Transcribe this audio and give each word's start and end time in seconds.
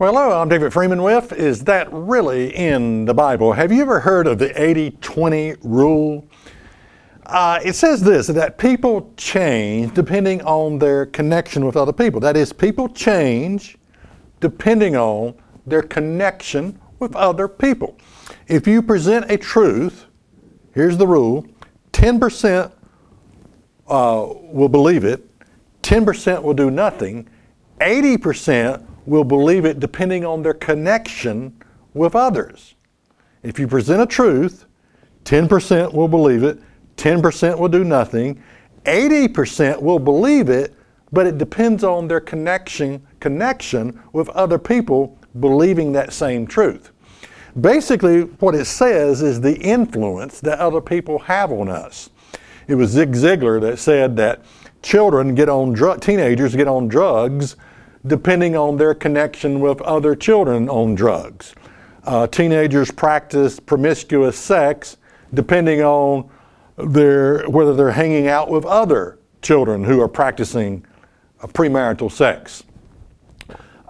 Well, 0.00 0.12
hello, 0.12 0.40
I'm 0.40 0.48
David 0.48 0.72
Freeman 0.72 1.02
with 1.02 1.32
Is 1.32 1.64
That 1.64 1.88
Really 1.90 2.54
in 2.54 3.04
the 3.04 3.12
Bible? 3.12 3.52
Have 3.52 3.72
you 3.72 3.82
ever 3.82 3.98
heard 3.98 4.28
of 4.28 4.38
the 4.38 4.62
80 4.62 4.92
20 4.92 5.54
rule? 5.64 6.24
Uh, 7.26 7.58
it 7.64 7.74
says 7.74 8.00
this 8.00 8.28
that 8.28 8.58
people 8.58 9.12
change 9.16 9.92
depending 9.94 10.40
on 10.42 10.78
their 10.78 11.04
connection 11.06 11.66
with 11.66 11.76
other 11.76 11.92
people. 11.92 12.20
That 12.20 12.36
is, 12.36 12.52
people 12.52 12.88
change 12.88 13.76
depending 14.38 14.94
on 14.94 15.34
their 15.66 15.82
connection 15.82 16.80
with 17.00 17.16
other 17.16 17.48
people. 17.48 17.98
If 18.46 18.68
you 18.68 18.82
present 18.82 19.28
a 19.28 19.36
truth, 19.36 20.06
here's 20.74 20.96
the 20.96 21.08
rule 21.08 21.44
10% 21.90 22.70
uh, 23.88 24.26
will 24.42 24.68
believe 24.68 25.02
it, 25.02 25.28
10% 25.82 26.40
will 26.40 26.54
do 26.54 26.70
nothing, 26.70 27.28
80% 27.80 28.87
will 29.08 29.24
believe 29.24 29.64
it 29.64 29.80
depending 29.80 30.24
on 30.24 30.42
their 30.42 30.54
connection 30.54 31.56
with 31.94 32.14
others. 32.14 32.74
If 33.42 33.58
you 33.58 33.66
present 33.66 34.02
a 34.02 34.06
truth, 34.06 34.66
10% 35.24 35.92
will 35.92 36.08
believe 36.08 36.42
it, 36.42 36.60
10% 36.96 37.58
will 37.58 37.68
do 37.68 37.84
nothing, 37.84 38.42
80% 38.84 39.80
will 39.80 39.98
believe 39.98 40.48
it, 40.48 40.74
but 41.10 41.26
it 41.26 41.38
depends 41.38 41.84
on 41.84 42.08
their 42.08 42.20
connection 42.20 43.06
connection 43.20 44.00
with 44.12 44.28
other 44.30 44.58
people 44.58 45.18
believing 45.40 45.92
that 45.92 46.12
same 46.12 46.46
truth. 46.46 46.90
Basically, 47.60 48.22
what 48.22 48.54
it 48.54 48.66
says 48.66 49.22
is 49.22 49.40
the 49.40 49.58
influence 49.58 50.40
that 50.40 50.58
other 50.58 50.80
people 50.80 51.18
have 51.20 51.50
on 51.50 51.68
us. 51.68 52.10
It 52.66 52.74
was 52.74 52.90
Zig 52.90 53.12
Ziglar 53.12 53.60
that 53.62 53.78
said 53.78 54.16
that 54.16 54.44
children 54.82 55.34
get 55.34 55.48
on 55.48 55.72
drug, 55.72 56.00
teenagers 56.00 56.54
get 56.54 56.68
on 56.68 56.88
drugs 56.88 57.56
depending 58.06 58.56
on 58.56 58.76
their 58.76 58.94
connection 58.94 59.60
with 59.60 59.80
other 59.82 60.14
children 60.14 60.68
on 60.68 60.94
drugs. 60.94 61.54
Uh, 62.04 62.26
teenagers 62.26 62.90
practice 62.90 63.60
promiscuous 63.60 64.38
sex 64.38 64.96
depending 65.34 65.82
on 65.82 66.30
their, 66.76 67.48
whether 67.48 67.74
they're 67.74 67.90
hanging 67.90 68.28
out 68.28 68.48
with 68.48 68.64
other 68.64 69.18
children 69.42 69.84
who 69.84 70.00
are 70.00 70.08
practicing 70.08 70.84
premarital 71.42 72.10
sex. 72.10 72.64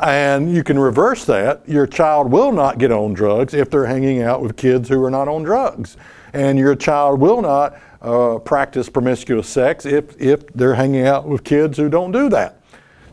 And 0.00 0.52
you 0.54 0.62
can 0.62 0.78
reverse 0.78 1.24
that. 1.24 1.68
Your 1.68 1.86
child 1.86 2.30
will 2.30 2.52
not 2.52 2.78
get 2.78 2.92
on 2.92 3.14
drugs 3.14 3.52
if 3.52 3.70
they're 3.70 3.86
hanging 3.86 4.22
out 4.22 4.40
with 4.40 4.56
kids 4.56 4.88
who 4.88 5.02
are 5.04 5.10
not 5.10 5.26
on 5.26 5.42
drugs. 5.42 5.96
And 6.32 6.58
your 6.58 6.76
child 6.76 7.20
will 7.20 7.42
not 7.42 7.80
uh, 8.00 8.38
practice 8.38 8.88
promiscuous 8.88 9.48
sex 9.48 9.86
if, 9.86 10.20
if 10.20 10.46
they're 10.48 10.74
hanging 10.74 11.06
out 11.06 11.26
with 11.26 11.42
kids 11.42 11.76
who 11.78 11.88
don't 11.88 12.12
do 12.12 12.28
that. 12.28 12.60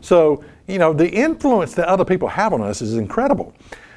So 0.00 0.44
you 0.66 0.78
know, 0.78 0.92
the 0.92 1.10
influence 1.10 1.74
that 1.74 1.88
other 1.88 2.04
people 2.04 2.28
have 2.28 2.52
on 2.52 2.62
us 2.62 2.82
is 2.82 2.96
incredible. 2.96 3.54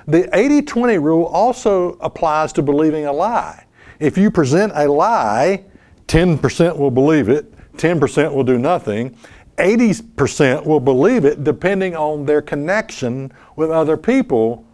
The 0.08 0.30
80 0.38 0.64
20 0.64 0.98
rule 0.98 1.26
also 1.26 1.94
applies 2.02 2.54
to 2.54 2.62
believing 2.62 3.06
a 3.06 3.14
lie. 3.14 3.66
If 4.00 4.18
you 4.18 4.32
present 4.32 4.72
a 4.76 4.88
lie, 4.88 5.66
10% 6.08 6.78
will 6.78 6.92
believe 6.92 7.30
it, 7.30 7.54
10% 7.78 8.34
will 8.34 8.44
do 8.44 8.58
nothing, 8.58 9.16
80% 9.58 10.66
will 10.66 10.80
believe 10.80 11.26
it 11.26 11.44
depending 11.44 11.96
on 11.96 12.26
their 12.26 12.42
connection 12.42 13.32
with 13.56 13.70
other 13.70 13.98
people 13.98 14.66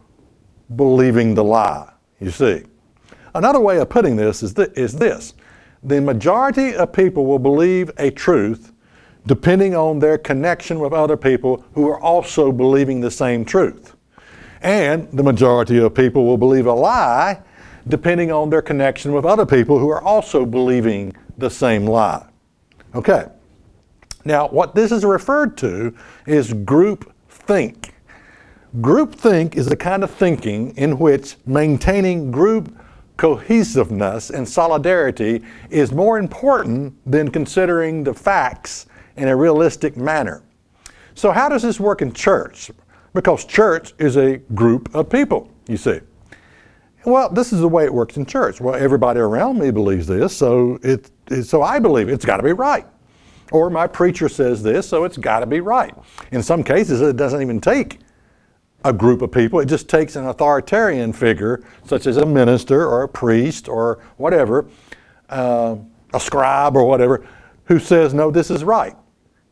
believing 0.75 1.33
the 1.33 1.43
lie. 1.43 1.91
You 2.19 2.31
see. 2.31 2.63
Another 3.33 3.59
way 3.59 3.79
of 3.79 3.89
putting 3.89 4.15
this 4.15 4.41
is, 4.43 4.53
th- 4.53 4.69
is 4.75 4.93
this 4.93 5.33
the 5.83 5.99
majority 5.99 6.73
of 6.73 6.93
people 6.93 7.25
will 7.25 7.39
believe 7.39 7.91
a 7.97 8.09
truth 8.09 8.71
depending 9.27 9.75
on 9.75 9.99
their 9.99 10.17
connection 10.17 10.79
with 10.79 10.93
other 10.93 11.17
people 11.17 11.65
who 11.73 11.87
are 11.89 11.99
also 11.99 12.51
believing 12.51 13.01
the 13.01 13.11
same 13.11 13.43
truth. 13.43 13.95
And 14.61 15.11
the 15.11 15.23
majority 15.23 15.77
of 15.79 15.93
people 15.93 16.25
will 16.25 16.37
believe 16.37 16.65
a 16.65 16.73
lie 16.73 17.41
depending 17.87 18.31
on 18.31 18.49
their 18.49 18.61
connection 18.61 19.13
with 19.13 19.25
other 19.25 19.45
people 19.45 19.77
who 19.77 19.89
are 19.89 20.01
also 20.01 20.45
believing 20.45 21.15
the 21.37 21.49
same 21.49 21.85
lie. 21.85 22.25
Okay. 22.95 23.25
Now, 24.23 24.47
what 24.47 24.73
this 24.73 24.91
is 24.91 25.05
referred 25.05 25.55
to 25.57 25.95
is 26.25 26.51
group 26.51 27.13
think. 27.29 27.93
Group 28.81 29.13
think 29.13 29.55
is 29.55 29.67
the 29.67 29.77
kind 29.77 30.03
of 30.03 30.09
thinking 30.09 30.75
in 30.77 30.97
which 30.97 31.35
maintaining 31.45 32.31
group 32.31 32.75
cohesiveness 33.17 34.31
and 34.31 34.47
solidarity 34.49 35.43
is 35.69 35.91
more 35.91 36.17
important 36.17 36.93
than 37.09 37.29
considering 37.29 38.03
the 38.03 38.13
facts 38.13 38.87
in 39.17 39.27
a 39.27 39.35
realistic 39.35 39.97
manner. 39.97 40.43
So, 41.13 41.31
how 41.31 41.47
does 41.47 41.61
this 41.61 41.79
work 41.79 42.01
in 42.01 42.11
church? 42.11 42.71
Because 43.13 43.45
church 43.45 43.93
is 43.97 44.17
a 44.17 44.37
group 44.53 44.93
of 44.93 45.09
people, 45.09 45.49
you 45.67 45.77
see. 45.77 46.01
Well, 47.05 47.29
this 47.29 47.53
is 47.53 47.61
the 47.61 47.69
way 47.69 47.85
it 47.85 47.93
works 47.93 48.17
in 48.17 48.25
church. 48.25 48.59
Well, 48.59 48.75
everybody 48.75 49.19
around 49.19 49.59
me 49.59 49.71
believes 49.71 50.07
this, 50.07 50.35
so 50.35 50.79
it, 50.83 51.09
it 51.29 51.43
so 51.43 51.61
I 51.61 51.79
believe 51.79 52.09
it. 52.09 52.13
it's 52.13 52.25
got 52.25 52.37
to 52.37 52.43
be 52.43 52.51
right. 52.51 52.85
Or 53.51 53.69
my 53.69 53.87
preacher 53.87 54.27
says 54.27 54.61
this, 54.61 54.89
so 54.89 55.05
it's 55.05 55.17
got 55.17 55.39
to 55.39 55.45
be 55.45 55.61
right. 55.61 55.93
In 56.31 56.43
some 56.43 56.63
cases, 56.63 56.99
it 57.01 57.15
doesn't 57.15 57.41
even 57.41 57.61
take 57.61 57.99
a 58.83 58.91
group 58.91 59.21
of 59.21 59.31
people. 59.31 59.59
It 59.59 59.67
just 59.67 59.87
takes 59.87 60.15
an 60.15 60.25
authoritarian 60.25 61.13
figure, 61.13 61.63
such 61.85 62.07
as 62.07 62.17
a 62.17 62.25
minister 62.25 62.85
or 62.85 63.03
a 63.03 63.07
priest 63.07 63.69
or 63.69 64.03
whatever, 64.17 64.65
uh, 65.29 65.75
a 66.13 66.19
scribe 66.19 66.75
or 66.75 66.85
whatever, 66.85 67.25
who 67.65 67.79
says, 67.79 68.13
no, 68.13 68.31
this 68.31 68.49
is 68.49 68.63
right 68.63 68.95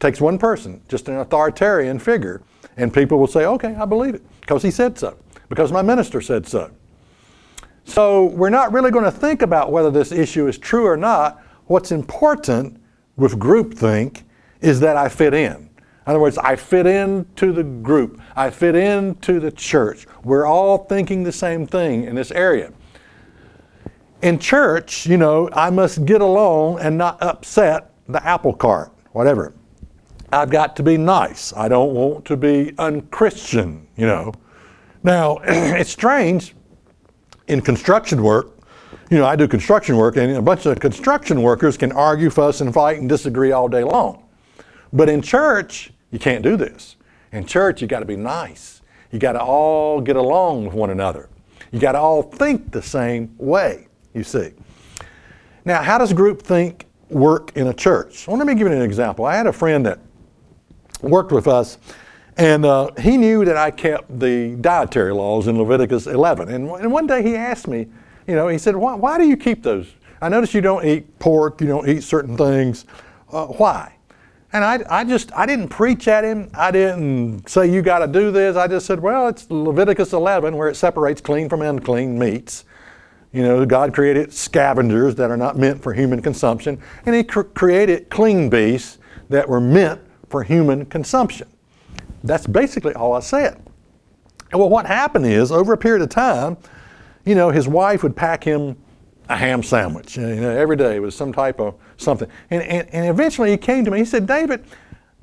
takes 0.03 0.19
one 0.19 0.37
person, 0.37 0.81
just 0.89 1.07
an 1.07 1.15
authoritarian 1.15 1.97
figure, 1.97 2.43
and 2.77 2.93
people 2.93 3.17
will 3.17 3.27
say, 3.27 3.45
okay, 3.45 3.73
I 3.73 3.85
believe 3.85 4.13
it 4.15 4.23
because 4.41 4.61
he 4.61 4.69
said 4.69 4.99
so, 4.99 5.17
because 5.47 5.71
my 5.71 5.81
minister 5.81 6.21
said 6.21 6.45
so. 6.45 6.69
So 7.85 8.25
we're 8.25 8.49
not 8.49 8.73
really 8.73 8.91
going 8.91 9.05
to 9.05 9.11
think 9.11 9.41
about 9.41 9.71
whether 9.71 9.89
this 9.89 10.11
issue 10.11 10.47
is 10.47 10.57
true 10.57 10.85
or 10.85 10.97
not. 10.97 11.41
What's 11.67 11.91
important 11.91 12.81
with 13.15 13.39
groupthink 13.39 14.23
is 14.59 14.81
that 14.81 14.97
I 14.97 15.07
fit 15.07 15.33
in. 15.33 15.55
In 15.55 15.69
other 16.05 16.19
words, 16.19 16.37
I 16.37 16.57
fit 16.57 16.85
into 16.85 17.53
the 17.53 17.63
group. 17.63 18.19
I 18.35 18.49
fit 18.49 18.75
into 18.75 19.39
the 19.39 19.51
church. 19.51 20.05
We're 20.25 20.45
all 20.45 20.79
thinking 20.79 21.23
the 21.23 21.31
same 21.31 21.65
thing 21.65 22.03
in 22.03 22.15
this 22.15 22.31
area. 22.31 22.73
In 24.21 24.37
church, 24.37 25.05
you 25.05 25.17
know, 25.17 25.49
I 25.53 25.69
must 25.69 26.05
get 26.05 26.19
along 26.19 26.79
and 26.79 26.97
not 26.97 27.21
upset 27.23 27.93
the 28.09 28.25
apple 28.25 28.53
cart, 28.53 28.91
whatever. 29.13 29.53
I've 30.33 30.49
got 30.49 30.75
to 30.77 30.83
be 30.83 30.97
nice. 30.97 31.53
I 31.55 31.67
don't 31.67 31.93
want 31.93 32.25
to 32.25 32.35
be 32.35 32.73
unchristian, 32.79 33.87
you 33.95 34.07
know. 34.07 34.33
Now, 35.03 35.37
it's 35.43 35.91
strange 35.91 36.55
in 37.47 37.61
construction 37.61 38.23
work. 38.23 38.57
You 39.11 39.19
know, 39.19 39.25
I 39.25 39.35
do 39.35 39.47
construction 39.47 39.95
work, 39.95 40.17
and 40.17 40.35
a 40.35 40.41
bunch 40.41 40.65
of 40.65 40.79
construction 40.79 41.43
workers 41.43 41.77
can 41.77 41.91
argue, 41.91 42.29
fuss, 42.29 42.61
and 42.61 42.73
fight 42.73 42.99
and 42.99 43.07
disagree 43.07 43.51
all 43.51 43.67
day 43.67 43.83
long. 43.83 44.23
But 44.91 45.07
in 45.07 45.21
church, 45.21 45.91
you 46.11 46.19
can't 46.19 46.43
do 46.43 46.57
this. 46.57 46.95
In 47.31 47.45
church, 47.45 47.81
you 47.81 47.87
got 47.87 47.99
to 47.99 48.05
be 48.05 48.15
nice. 48.15 48.81
You 49.11 49.19
got 49.19 49.33
to 49.33 49.41
all 49.41 50.01
get 50.01 50.15
along 50.15 50.65
with 50.65 50.73
one 50.73 50.89
another. 50.89 51.29
You 51.71 51.79
got 51.79 51.91
to 51.91 51.99
all 51.99 52.23
think 52.23 52.71
the 52.71 52.81
same 52.81 53.35
way, 53.37 53.87
you 54.13 54.23
see. 54.23 54.51
Now, 55.65 55.83
how 55.83 55.97
does 55.97 56.11
group 56.13 56.41
think 56.41 56.87
work 57.09 57.55
in 57.55 57.67
a 57.67 57.73
church? 57.73 58.27
Well, 58.27 58.37
let 58.37 58.47
me 58.47 58.55
give 58.55 58.67
you 58.67 58.73
an 58.73 58.81
example. 58.81 59.25
I 59.25 59.35
had 59.35 59.47
a 59.47 59.53
friend 59.53 59.85
that 59.85 59.99
worked 61.03 61.31
with 61.31 61.47
us, 61.47 61.77
and 62.37 62.65
uh, 62.65 62.89
he 62.99 63.17
knew 63.17 63.45
that 63.45 63.57
I 63.57 63.69
kept 63.69 64.19
the 64.19 64.55
dietary 64.55 65.13
laws 65.13 65.47
in 65.47 65.57
Leviticus 65.57 66.07
11. 66.07 66.49
And, 66.49 66.69
and 66.69 66.91
one 66.91 67.05
day 67.05 67.21
he 67.21 67.35
asked 67.35 67.67
me, 67.67 67.87
you 68.27 68.35
know, 68.35 68.47
he 68.47 68.57
said, 68.57 68.75
why, 68.75 68.95
why 68.95 69.17
do 69.17 69.27
you 69.27 69.37
keep 69.37 69.61
those? 69.61 69.93
I 70.21 70.29
notice 70.29 70.53
you 70.53 70.61
don't 70.61 70.85
eat 70.85 71.19
pork, 71.19 71.61
you 71.61 71.67
don't 71.67 71.87
eat 71.87 72.01
certain 72.01 72.37
things. 72.37 72.85
Uh, 73.31 73.47
why? 73.47 73.93
And 74.53 74.63
I, 74.63 74.83
I 74.89 75.03
just, 75.03 75.33
I 75.33 75.45
didn't 75.45 75.69
preach 75.69 76.07
at 76.07 76.23
him. 76.23 76.49
I 76.53 76.71
didn't 76.71 77.49
say, 77.49 77.69
you 77.69 77.81
got 77.81 77.99
to 77.99 78.07
do 78.07 78.31
this. 78.31 78.55
I 78.55 78.67
just 78.67 78.85
said, 78.85 78.99
well, 78.99 79.27
it's 79.27 79.49
Leviticus 79.49 80.13
11 80.13 80.55
where 80.55 80.69
it 80.69 80.75
separates 80.75 81.21
clean 81.21 81.49
from 81.49 81.61
unclean 81.61 82.17
meats. 82.17 82.65
You 83.31 83.41
know, 83.41 83.65
God 83.65 83.93
created 83.93 84.31
scavengers 84.31 85.15
that 85.15 85.31
are 85.31 85.37
not 85.37 85.57
meant 85.57 85.81
for 85.81 85.91
human 85.91 86.21
consumption, 86.21 86.79
and 87.05 87.15
He 87.15 87.23
cr- 87.23 87.41
created 87.41 88.11
clean 88.11 88.47
beasts 88.47 88.99
that 89.29 89.49
were 89.49 89.59
meant 89.59 89.99
for 90.33 90.41
human 90.41 90.83
consumption. 90.87 91.47
That's 92.23 92.47
basically 92.47 92.95
all 92.95 93.13
I 93.13 93.19
said. 93.19 93.61
Well, 94.51 94.67
what 94.67 94.87
happened 94.87 95.27
is, 95.27 95.51
over 95.51 95.73
a 95.73 95.77
period 95.77 96.01
of 96.01 96.09
time, 96.09 96.57
you 97.23 97.35
know, 97.35 97.51
his 97.51 97.67
wife 97.67 98.01
would 98.01 98.15
pack 98.15 98.43
him 98.43 98.75
a 99.29 99.37
ham 99.37 99.61
sandwich. 99.61 100.17
You 100.17 100.37
know, 100.37 100.49
every 100.49 100.75
day 100.75 100.99
was 100.99 101.15
some 101.15 101.33
type 101.33 101.59
of 101.59 101.75
something. 101.97 102.27
And, 102.49 102.63
and, 102.63 102.89
and 102.89 103.05
eventually 103.05 103.51
he 103.51 103.57
came 103.57 103.85
to 103.85 103.91
me. 103.91 103.99
He 103.99 104.05
said, 104.05 104.25
David, 104.25 104.65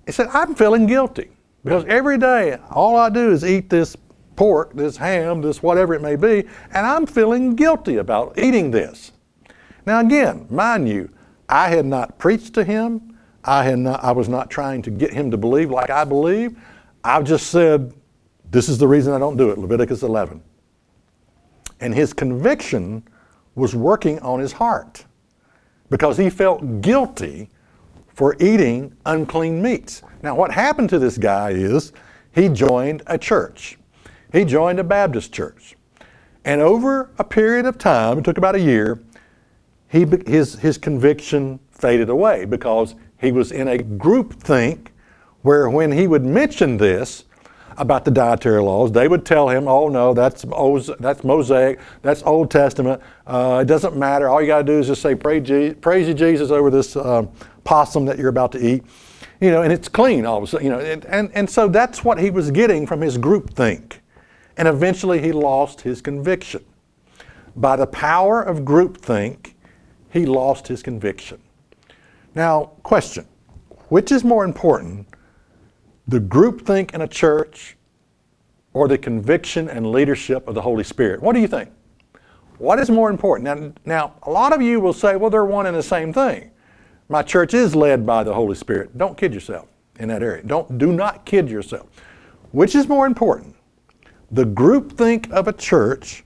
he 0.06 0.12
said, 0.12 0.28
I'm 0.32 0.54
feeling 0.54 0.86
guilty 0.86 1.32
because 1.64 1.84
every 1.86 2.16
day 2.16 2.58
all 2.70 2.96
I 2.96 3.10
do 3.10 3.32
is 3.32 3.44
eat 3.44 3.68
this 3.68 3.96
pork, 4.36 4.74
this 4.74 4.96
ham, 4.96 5.42
this 5.42 5.60
whatever 5.60 5.92
it 5.94 6.02
may 6.02 6.14
be, 6.14 6.48
and 6.72 6.86
I'm 6.86 7.04
feeling 7.04 7.56
guilty 7.56 7.96
about 7.96 8.38
eating 8.38 8.70
this. 8.70 9.10
Now 9.86 9.98
again, 9.98 10.46
mind 10.50 10.88
you, 10.88 11.10
I 11.48 11.70
had 11.70 11.84
not 11.84 12.16
preached 12.16 12.54
to 12.54 12.62
him. 12.62 13.09
I 13.44 13.64
had 13.64 13.78
not, 13.78 14.02
I 14.04 14.12
was 14.12 14.28
not 14.28 14.50
trying 14.50 14.82
to 14.82 14.90
get 14.90 15.12
him 15.12 15.30
to 15.30 15.36
believe 15.36 15.70
like 15.70 15.90
I 15.90 16.04
believe. 16.04 16.58
I've 17.02 17.24
just 17.24 17.48
said, 17.48 17.94
this 18.50 18.68
is 18.68 18.78
the 18.78 18.86
reason 18.86 19.12
I 19.12 19.18
don't 19.18 19.36
do 19.36 19.50
it, 19.50 19.58
Leviticus 19.58 20.02
11. 20.02 20.42
And 21.80 21.94
his 21.94 22.12
conviction 22.12 23.02
was 23.54 23.74
working 23.74 24.18
on 24.20 24.40
his 24.40 24.52
heart 24.52 25.04
because 25.88 26.16
he 26.16 26.28
felt 26.30 26.82
guilty 26.82 27.48
for 28.14 28.36
eating 28.38 28.94
unclean 29.06 29.62
meats. 29.62 30.02
Now, 30.22 30.34
what 30.34 30.50
happened 30.50 30.90
to 30.90 30.98
this 30.98 31.16
guy 31.16 31.50
is 31.50 31.92
he 32.32 32.48
joined 32.48 33.02
a 33.06 33.16
church. 33.16 33.78
He 34.32 34.44
joined 34.44 34.78
a 34.78 34.84
Baptist 34.84 35.32
church. 35.32 35.76
And 36.44 36.60
over 36.60 37.10
a 37.18 37.24
period 37.24 37.66
of 37.66 37.78
time, 37.78 38.18
it 38.18 38.24
took 38.24 38.38
about 38.38 38.54
a 38.54 38.60
year, 38.60 39.00
he, 39.88 40.06
his, 40.26 40.54
his 40.54 40.78
conviction 40.78 41.58
faded 41.70 42.08
away 42.08 42.44
because 42.44 42.94
he 43.20 43.32
was 43.32 43.52
in 43.52 43.68
a 43.68 43.78
group 43.78 44.34
think 44.34 44.92
where 45.42 45.68
when 45.68 45.92
he 45.92 46.06
would 46.06 46.24
mention 46.24 46.76
this, 46.76 47.24
about 47.80 48.04
the 48.04 48.10
dietary 48.10 48.60
laws. 48.60 48.92
They 48.92 49.08
would 49.08 49.24
tell 49.24 49.48
him, 49.48 49.66
"Oh 49.66 49.88
no, 49.88 50.12
that's 50.12 50.44
that's 51.00 51.24
Mosaic, 51.24 51.80
that's 52.02 52.22
Old 52.22 52.50
Testament. 52.50 53.00
Uh, 53.26 53.60
it 53.62 53.66
doesn't 53.66 53.96
matter. 53.96 54.28
All 54.28 54.40
you 54.40 54.46
got 54.46 54.58
to 54.58 54.64
do 54.64 54.78
is 54.78 54.86
just 54.86 55.02
say 55.02 55.14
praise, 55.14 55.46
Je- 55.46 55.74
praise 55.74 56.14
Jesus 56.14 56.50
over 56.50 56.70
this 56.70 56.94
uh, 56.94 57.26
possum 57.64 58.04
that 58.04 58.18
you're 58.18 58.28
about 58.28 58.52
to 58.52 58.64
eat, 58.64 58.84
you 59.40 59.50
know, 59.50 59.62
and 59.62 59.72
it's 59.72 59.88
clean 59.88 60.26
all 60.26 60.36
of 60.38 60.44
a 60.44 60.46
sudden, 60.46 60.66
you 60.66 60.72
know." 60.72 60.78
And, 60.78 61.04
and 61.06 61.30
and 61.34 61.48
so 61.48 61.68
that's 61.68 62.04
what 62.04 62.20
he 62.20 62.30
was 62.30 62.50
getting 62.50 62.86
from 62.86 63.00
his 63.00 63.16
group 63.16 63.54
think, 63.54 64.02
and 64.56 64.68
eventually 64.68 65.20
he 65.20 65.32
lost 65.32 65.80
his 65.80 66.02
conviction. 66.02 66.64
By 67.56 67.76
the 67.76 67.86
power 67.86 68.42
of 68.42 68.64
group 68.64 68.98
think, 68.98 69.56
he 70.10 70.26
lost 70.26 70.68
his 70.68 70.82
conviction. 70.82 71.40
Now, 72.34 72.72
question: 72.82 73.26
Which 73.88 74.12
is 74.12 74.24
more 74.24 74.44
important? 74.44 75.06
the 76.10 76.18
groupthink 76.20 76.92
in 76.92 77.02
a 77.02 77.06
church 77.06 77.76
or 78.72 78.88
the 78.88 78.98
conviction 78.98 79.68
and 79.68 79.92
leadership 79.92 80.48
of 80.48 80.56
the 80.56 80.60
Holy 80.60 80.82
Spirit? 80.82 81.22
What 81.22 81.34
do 81.34 81.40
you 81.40 81.46
think? 81.46 81.70
What 82.58 82.80
is 82.80 82.90
more 82.90 83.10
important? 83.10 83.44
Now, 83.44 83.72
now, 83.84 84.14
a 84.24 84.30
lot 84.30 84.52
of 84.52 84.60
you 84.60 84.80
will 84.80 84.92
say, 84.92 85.14
well, 85.14 85.30
they're 85.30 85.44
one 85.44 85.66
and 85.66 85.76
the 85.76 85.82
same 85.82 86.12
thing. 86.12 86.50
My 87.08 87.22
church 87.22 87.54
is 87.54 87.76
led 87.76 88.04
by 88.04 88.24
the 88.24 88.34
Holy 88.34 88.56
Spirit. 88.56 88.98
Don't 88.98 89.16
kid 89.16 89.32
yourself 89.32 89.68
in 90.00 90.08
that 90.08 90.22
area. 90.22 90.42
Don't, 90.42 90.78
do 90.78 90.92
not 90.92 91.24
kid 91.24 91.48
yourself. 91.48 91.86
Which 92.50 92.74
is 92.74 92.88
more 92.88 93.06
important? 93.06 93.54
The 94.32 94.44
groupthink 94.44 95.30
of 95.30 95.46
a 95.46 95.52
church 95.52 96.24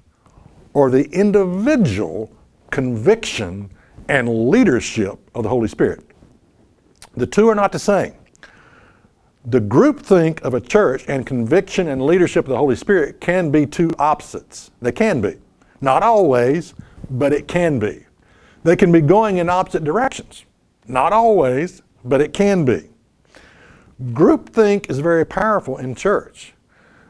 or 0.73 0.91
the 0.91 1.05
individual 1.11 2.33
conviction 2.71 3.71
and 4.09 4.49
leadership 4.49 5.19
of 5.35 5.43
the 5.43 5.49
Holy 5.49 5.69
Spirit? 5.69 6.05
The 7.17 7.27
two 7.27 7.49
are 7.49 7.55
not 7.55 7.73
the 7.73 7.79
same 7.79 8.15
the 9.47 9.61
groupthink 9.61 10.41
of 10.41 10.55
a 10.55 10.61
church 10.61 11.05
and 11.07 11.27
conviction 11.27 11.89
and 11.89 12.05
leadership 12.05 12.47
of 12.47 12.49
the 12.49 12.57
Holy 12.57 12.77
Spirit 12.77 13.21
can 13.21 13.51
be 13.51 13.67
two 13.67 13.91
opposites. 13.99 14.71
They 14.81 14.93
can 14.93 15.21
be. 15.21 15.37
Not 15.83 16.03
always, 16.03 16.75
but 17.11 17.33
it 17.33 17.47
can 17.47 17.79
be. 17.79 18.07
They 18.63 18.75
can 18.75 18.91
be 18.91 19.03
going 19.03 19.37
in 19.37 19.51
opposite 19.51 19.85
directions. 19.85 20.47
Not 20.89 21.13
always, 21.13 21.83
but 22.05 22.23
it 22.23 22.33
can 22.33 22.65
be. 22.65 22.89
Groupthink 24.03 24.89
is 24.89 24.99
very 25.01 25.27
powerful 25.27 25.77
in 25.77 25.95
church. 25.95 26.55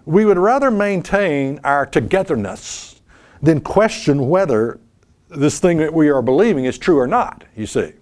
We 0.05 0.25
would 0.25 0.39
rather 0.39 0.71
maintain 0.71 1.61
our 1.63 1.87
togetherness 1.87 3.01
than 3.41 3.61
question 3.61 4.29
whether 4.29 4.81
this 5.29 5.61
thing 5.61 5.79
that 5.79 5.93
we 5.93 6.09
are 6.09 6.23
believing 6.23 6.65
is 6.65 6.79
true 6.79 6.99
or 6.99 7.07
not, 7.07 7.45
you 7.57 7.67
see. 7.67 7.93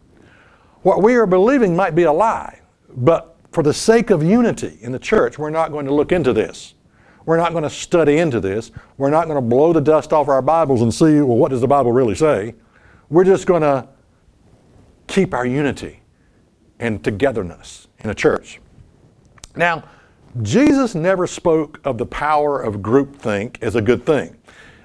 What 0.82 1.02
we 1.02 1.14
are 1.14 1.26
believing 1.26 1.76
might 1.76 1.94
be 1.94 2.02
a 2.02 2.12
lie, 2.12 2.60
but 2.88 3.36
for 3.52 3.62
the 3.62 3.72
sake 3.72 4.10
of 4.10 4.22
unity 4.22 4.78
in 4.80 4.92
the 4.92 4.98
church, 4.98 5.38
we're 5.38 5.50
not 5.50 5.70
going 5.70 5.86
to 5.86 5.94
look 5.94 6.12
into 6.12 6.32
this. 6.32 6.74
We're 7.24 7.36
not 7.36 7.52
going 7.52 7.62
to 7.62 7.70
study 7.70 8.18
into 8.18 8.40
this. 8.40 8.72
We're 8.96 9.10
not 9.10 9.26
going 9.26 9.36
to 9.36 9.42
blow 9.42 9.72
the 9.72 9.80
dust 9.80 10.12
off 10.12 10.28
our 10.28 10.42
Bibles 10.42 10.82
and 10.82 10.92
see, 10.92 11.20
well, 11.20 11.36
what 11.36 11.50
does 11.50 11.60
the 11.60 11.68
Bible 11.68 11.92
really 11.92 12.16
say? 12.16 12.54
We're 13.10 13.24
just 13.24 13.46
going 13.46 13.62
to 13.62 13.88
keep 15.06 15.34
our 15.34 15.46
unity 15.46 16.00
and 16.80 17.04
togetherness 17.04 17.86
in 18.00 18.10
a 18.10 18.14
church. 18.14 18.60
Now, 19.54 19.84
Jesus 20.40 20.94
never 20.94 21.26
spoke 21.26 21.80
of 21.84 21.98
the 21.98 22.06
power 22.06 22.60
of 22.60 22.76
groupthink 22.76 23.62
as 23.62 23.76
a 23.76 23.82
good 23.82 24.04
thing. 24.04 24.36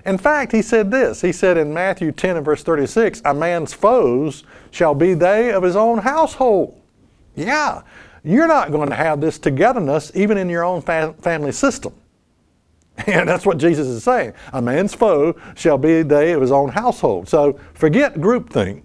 In 0.08 0.18
fact, 0.18 0.54
he 0.54 0.62
said 0.62 0.90
this. 0.90 1.20
He 1.20 1.34
said 1.34 1.58
in 1.58 1.74
Matthew 1.74 2.14
10 2.14 2.38
and 2.38 2.46
verse 2.46 2.64
36, 2.64 3.22
A 3.26 3.34
man's 3.34 3.74
foes 3.74 4.46
shall 4.72 4.96
be 4.96 5.14
they 5.14 5.52
of 5.52 5.64
his 5.64 5.76
own 5.76 5.98
household. 5.98 6.82
Yeah, 7.36 7.82
you're 8.24 8.48
not 8.48 8.72
going 8.72 8.90
to 8.90 8.96
have 8.96 9.20
this 9.20 9.38
togetherness 9.38 10.14
even 10.16 10.38
in 10.38 10.50
your 10.50 10.64
own 10.64 10.82
fa- 10.82 11.14
family 11.22 11.52
system. 11.52 11.94
And 13.06 13.30
that's 13.30 13.46
what 13.46 13.60
Jesus 13.60 13.86
is 13.88 14.04
saying. 14.04 14.34
A 14.54 14.62
man's 14.62 14.96
foe 14.96 15.36
shall 15.56 15.78
be 15.78 16.02
they 16.02 16.32
of 16.32 16.42
his 16.42 16.52
own 16.52 16.70
household. 16.70 17.30
So 17.30 17.60
forget 17.76 18.16
groupthink. 18.16 18.82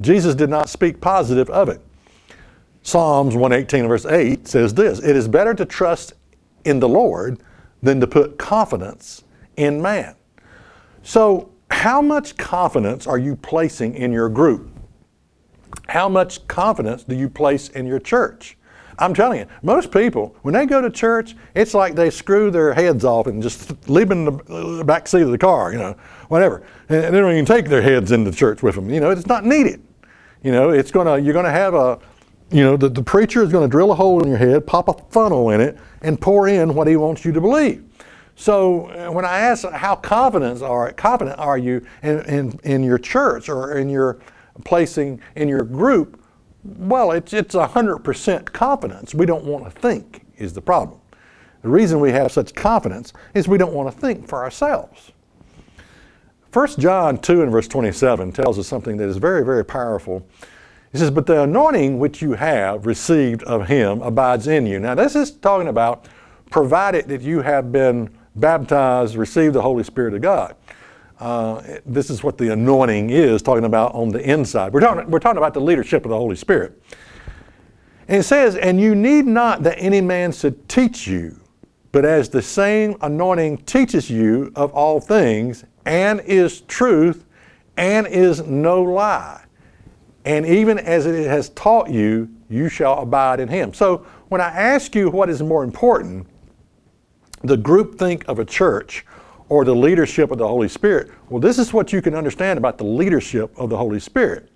Jesus 0.00 0.36
did 0.36 0.50
not 0.50 0.68
speak 0.68 1.00
positive 1.00 1.50
of 1.50 1.68
it. 1.68 1.80
Psalms 2.82 3.34
118 3.34 3.88
verse 3.88 4.06
8 4.06 4.46
says 4.46 4.74
this 4.74 5.00
It 5.00 5.16
is 5.16 5.26
better 5.26 5.52
to 5.54 5.64
trust 5.64 6.12
in 6.64 6.78
the 6.78 6.88
Lord 6.88 7.40
than 7.82 7.98
to 7.98 8.06
put 8.06 8.38
confidence 8.38 9.24
in 9.56 9.82
man. 9.82 10.14
So, 11.06 11.50
how 11.70 12.02
much 12.02 12.36
confidence 12.36 13.06
are 13.06 13.16
you 13.16 13.36
placing 13.36 13.94
in 13.94 14.10
your 14.10 14.28
group? 14.28 14.68
How 15.86 16.08
much 16.08 16.44
confidence 16.48 17.04
do 17.04 17.14
you 17.14 17.28
place 17.28 17.68
in 17.68 17.86
your 17.86 18.00
church? 18.00 18.58
I'm 18.98 19.14
telling 19.14 19.38
you, 19.38 19.46
most 19.62 19.92
people, 19.92 20.34
when 20.42 20.52
they 20.52 20.66
go 20.66 20.80
to 20.80 20.90
church, 20.90 21.36
it's 21.54 21.74
like 21.74 21.94
they 21.94 22.10
screw 22.10 22.50
their 22.50 22.74
heads 22.74 23.04
off 23.04 23.28
and 23.28 23.40
just 23.40 23.88
leave 23.88 24.08
them 24.08 24.26
in 24.26 24.36
the 24.36 24.80
uh, 24.80 24.82
back 24.82 25.06
seat 25.06 25.22
of 25.22 25.30
the 25.30 25.38
car, 25.38 25.70
you 25.70 25.78
know, 25.78 25.94
whatever. 26.26 26.64
And 26.88 27.14
they 27.14 27.20
don't 27.20 27.30
even 27.30 27.44
take 27.44 27.66
their 27.66 27.82
heads 27.82 28.10
into 28.10 28.32
church 28.32 28.64
with 28.64 28.74
them. 28.74 28.90
You 28.90 28.98
know, 28.98 29.10
it's 29.12 29.26
not 29.26 29.44
needed. 29.44 29.80
You 30.42 30.50
know, 30.50 30.70
it's 30.70 30.90
gonna, 30.90 31.18
you're 31.18 31.34
gonna 31.34 31.52
have 31.52 31.74
a, 31.74 32.00
you 32.50 32.64
know, 32.64 32.76
the, 32.76 32.88
the 32.88 33.02
preacher 33.02 33.44
is 33.44 33.52
gonna 33.52 33.68
drill 33.68 33.92
a 33.92 33.94
hole 33.94 34.20
in 34.24 34.28
your 34.28 34.38
head, 34.38 34.66
pop 34.66 34.88
a 34.88 34.94
funnel 35.12 35.50
in 35.50 35.60
it, 35.60 35.78
and 36.02 36.20
pour 36.20 36.48
in 36.48 36.74
what 36.74 36.88
he 36.88 36.96
wants 36.96 37.24
you 37.24 37.30
to 37.30 37.40
believe. 37.40 37.85
So 38.36 38.86
uh, 38.90 39.10
when 39.10 39.24
I 39.24 39.38
ask 39.38 39.68
how 39.68 39.96
confident 39.96 40.62
are 40.62 40.92
confident 40.92 41.38
are 41.38 41.56
you 41.56 41.84
in, 42.02 42.20
in, 42.26 42.60
in 42.64 42.84
your 42.84 42.98
church 42.98 43.48
or 43.48 43.78
in 43.78 43.88
your 43.88 44.18
placing 44.64 45.20
in 45.34 45.48
your 45.48 45.62
group, 45.62 46.20
well, 46.64 47.12
it's, 47.12 47.32
it's 47.32 47.54
100% 47.54 48.52
confidence. 48.52 49.14
We 49.14 49.26
don't 49.26 49.44
want 49.44 49.64
to 49.64 49.70
think, 49.70 50.26
is 50.36 50.52
the 50.52 50.60
problem. 50.60 51.00
The 51.62 51.68
reason 51.68 51.98
we 51.98 52.12
have 52.12 52.30
such 52.30 52.54
confidence 52.54 53.12
is 53.34 53.48
we 53.48 53.58
don't 53.58 53.72
want 53.72 53.92
to 53.92 54.00
think 54.00 54.28
for 54.28 54.44
ourselves. 54.44 55.12
1 56.52 56.68
John 56.78 57.18
2 57.18 57.42
and 57.42 57.50
verse 57.50 57.68
27 57.68 58.32
tells 58.32 58.58
us 58.58 58.66
something 58.66 58.96
that 58.98 59.08
is 59.08 59.16
very, 59.16 59.44
very 59.44 59.64
powerful. 59.64 60.26
He 60.92 60.98
says, 60.98 61.10
But 61.10 61.26
the 61.26 61.42
anointing 61.42 61.98
which 61.98 62.22
you 62.22 62.32
have 62.32 62.86
received 62.86 63.42
of 63.44 63.68
him 63.68 64.00
abides 64.02 64.46
in 64.46 64.66
you. 64.66 64.78
Now, 64.78 64.94
this 64.94 65.14
is 65.16 65.32
talking 65.32 65.68
about 65.68 66.06
provided 66.50 67.08
that 67.08 67.22
you 67.22 67.40
have 67.40 67.72
been 67.72 68.15
baptized, 68.36 69.16
receive 69.16 69.52
the 69.52 69.62
Holy 69.62 69.82
Spirit 69.82 70.14
of 70.14 70.20
God. 70.20 70.54
Uh, 71.18 71.62
this 71.86 72.10
is 72.10 72.22
what 72.22 72.36
the 72.36 72.52
anointing 72.52 73.10
is 73.10 73.40
talking 73.40 73.64
about 73.64 73.94
on 73.94 74.10
the 74.10 74.20
inside. 74.20 74.72
We're 74.72 74.80
talking, 74.80 75.10
we're 75.10 75.18
talking 75.18 75.38
about 75.38 75.54
the 75.54 75.60
leadership 75.60 76.04
of 76.04 76.10
the 76.10 76.16
Holy 76.16 76.36
Spirit. 76.36 76.80
And 78.08 78.18
it 78.18 78.24
says, 78.24 78.54
And 78.56 78.80
you 78.80 78.94
need 78.94 79.26
not 79.26 79.62
that 79.62 79.78
any 79.78 80.00
man 80.00 80.32
should 80.32 80.68
teach 80.68 81.06
you, 81.06 81.40
but 81.90 82.04
as 82.04 82.28
the 82.28 82.42
same 82.42 82.96
anointing 83.00 83.58
teaches 83.58 84.10
you 84.10 84.52
of 84.54 84.72
all 84.72 85.00
things, 85.00 85.64
and 85.86 86.20
is 86.20 86.60
truth, 86.62 87.24
and 87.76 88.06
is 88.06 88.42
no 88.42 88.82
lie. 88.82 89.42
And 90.26 90.44
even 90.44 90.78
as 90.78 91.06
it 91.06 91.26
has 91.26 91.50
taught 91.50 91.88
you, 91.88 92.28
you 92.50 92.68
shall 92.68 92.98
abide 92.98 93.40
in 93.40 93.48
him. 93.48 93.72
So 93.72 94.06
when 94.28 94.40
I 94.40 94.48
ask 94.48 94.94
you 94.94 95.08
what 95.08 95.30
is 95.30 95.42
more 95.42 95.64
important, 95.64 96.26
the 97.46 97.56
groupthink 97.56 98.24
of 98.24 98.38
a 98.38 98.44
church 98.44 99.04
or 99.48 99.64
the 99.64 99.74
leadership 99.74 100.30
of 100.30 100.38
the 100.38 100.46
Holy 100.46 100.68
Spirit. 100.68 101.10
Well, 101.28 101.40
this 101.40 101.58
is 101.58 101.72
what 101.72 101.92
you 101.92 102.02
can 102.02 102.14
understand 102.14 102.58
about 102.58 102.78
the 102.78 102.84
leadership 102.84 103.56
of 103.56 103.70
the 103.70 103.76
Holy 103.76 104.00
Spirit. 104.00 104.50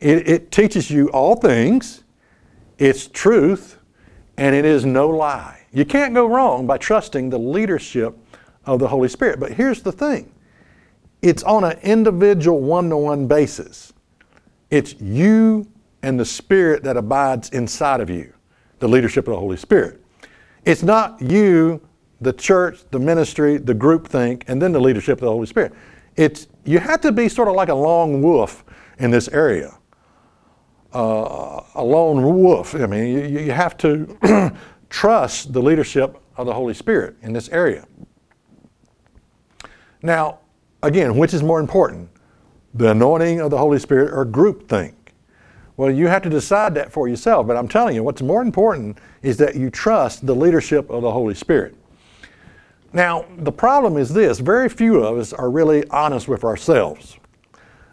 It, 0.00 0.28
it 0.28 0.50
teaches 0.50 0.90
you 0.90 1.08
all 1.08 1.36
things, 1.36 2.04
it's 2.78 3.06
truth, 3.06 3.78
and 4.36 4.54
it 4.54 4.64
is 4.64 4.84
no 4.84 5.08
lie. 5.08 5.60
You 5.72 5.84
can't 5.84 6.14
go 6.14 6.26
wrong 6.26 6.66
by 6.66 6.78
trusting 6.78 7.30
the 7.30 7.38
leadership 7.38 8.16
of 8.66 8.80
the 8.80 8.88
Holy 8.88 9.08
Spirit. 9.08 9.40
But 9.40 9.52
here's 9.52 9.82
the 9.82 9.92
thing 9.92 10.30
it's 11.22 11.42
on 11.42 11.64
an 11.64 11.78
individual 11.82 12.60
one 12.60 12.90
to 12.90 12.96
one 12.96 13.26
basis. 13.26 13.92
It's 14.70 14.94
you 15.00 15.66
and 16.02 16.20
the 16.20 16.24
Spirit 16.24 16.82
that 16.82 16.96
abides 16.96 17.48
inside 17.50 18.00
of 18.00 18.10
you, 18.10 18.32
the 18.80 18.88
leadership 18.88 19.26
of 19.26 19.32
the 19.32 19.40
Holy 19.40 19.56
Spirit. 19.56 20.04
It's 20.64 20.82
not 20.82 21.20
you, 21.22 21.80
the 22.20 22.32
church, 22.32 22.80
the 22.90 22.98
ministry, 22.98 23.56
the 23.56 23.74
group 23.74 24.08
think, 24.08 24.44
and 24.48 24.60
then 24.60 24.72
the 24.72 24.80
leadership 24.80 25.18
of 25.18 25.22
the 25.22 25.30
Holy 25.30 25.46
Spirit. 25.46 25.72
It's 26.16 26.48
you 26.64 26.78
have 26.78 27.00
to 27.02 27.12
be 27.12 27.28
sort 27.28 27.48
of 27.48 27.54
like 27.54 27.68
a 27.68 27.74
lone 27.74 28.22
wolf 28.22 28.64
in 28.98 29.10
this 29.10 29.28
area. 29.28 29.76
Uh, 30.92 31.62
a 31.74 31.82
lone 31.82 32.22
wolf. 32.22 32.74
I 32.74 32.86
mean, 32.86 33.08
you, 33.08 33.38
you 33.40 33.52
have 33.52 33.76
to 33.78 34.54
trust 34.90 35.52
the 35.52 35.60
leadership 35.60 36.20
of 36.36 36.46
the 36.46 36.54
Holy 36.54 36.74
Spirit 36.74 37.16
in 37.22 37.32
this 37.32 37.48
area. 37.48 37.86
Now, 40.02 40.38
again, 40.82 41.16
which 41.16 41.34
is 41.34 41.42
more 41.42 41.60
important, 41.60 42.10
the 42.74 42.90
anointing 42.90 43.40
of 43.40 43.50
the 43.50 43.58
Holy 43.58 43.78
Spirit 43.78 44.12
or 44.12 44.26
groupthink? 44.26 44.94
Well, 45.76 45.90
you 45.90 46.06
have 46.06 46.22
to 46.22 46.30
decide 46.30 46.74
that 46.76 46.92
for 46.92 47.08
yourself. 47.08 47.46
But 47.46 47.56
I'm 47.56 47.68
telling 47.68 47.94
you, 47.94 48.04
what's 48.04 48.22
more 48.22 48.42
important 48.42 48.98
is 49.22 49.36
that 49.38 49.56
you 49.56 49.70
trust 49.70 50.26
the 50.26 50.34
leadership 50.34 50.88
of 50.90 51.02
the 51.02 51.10
Holy 51.10 51.34
Spirit. 51.34 51.74
Now, 52.94 53.26
the 53.36 53.50
problem 53.50 53.96
is 53.96 54.14
this 54.14 54.38
very 54.38 54.68
few 54.68 55.02
of 55.02 55.18
us 55.18 55.32
are 55.32 55.50
really 55.50 55.86
honest 55.88 56.28
with 56.28 56.44
ourselves. 56.44 57.18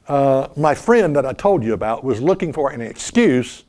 Uh, 0.07 0.47
my 0.55 0.75
friend 0.75 1.15
that 1.15 1.25
I 1.25 1.33
told 1.33 1.63
you 1.63 1.73
about 1.73 2.03
was 2.03 2.21
looking 2.21 2.53
for 2.53 2.69
an 2.69 2.81
excuse 2.81 3.63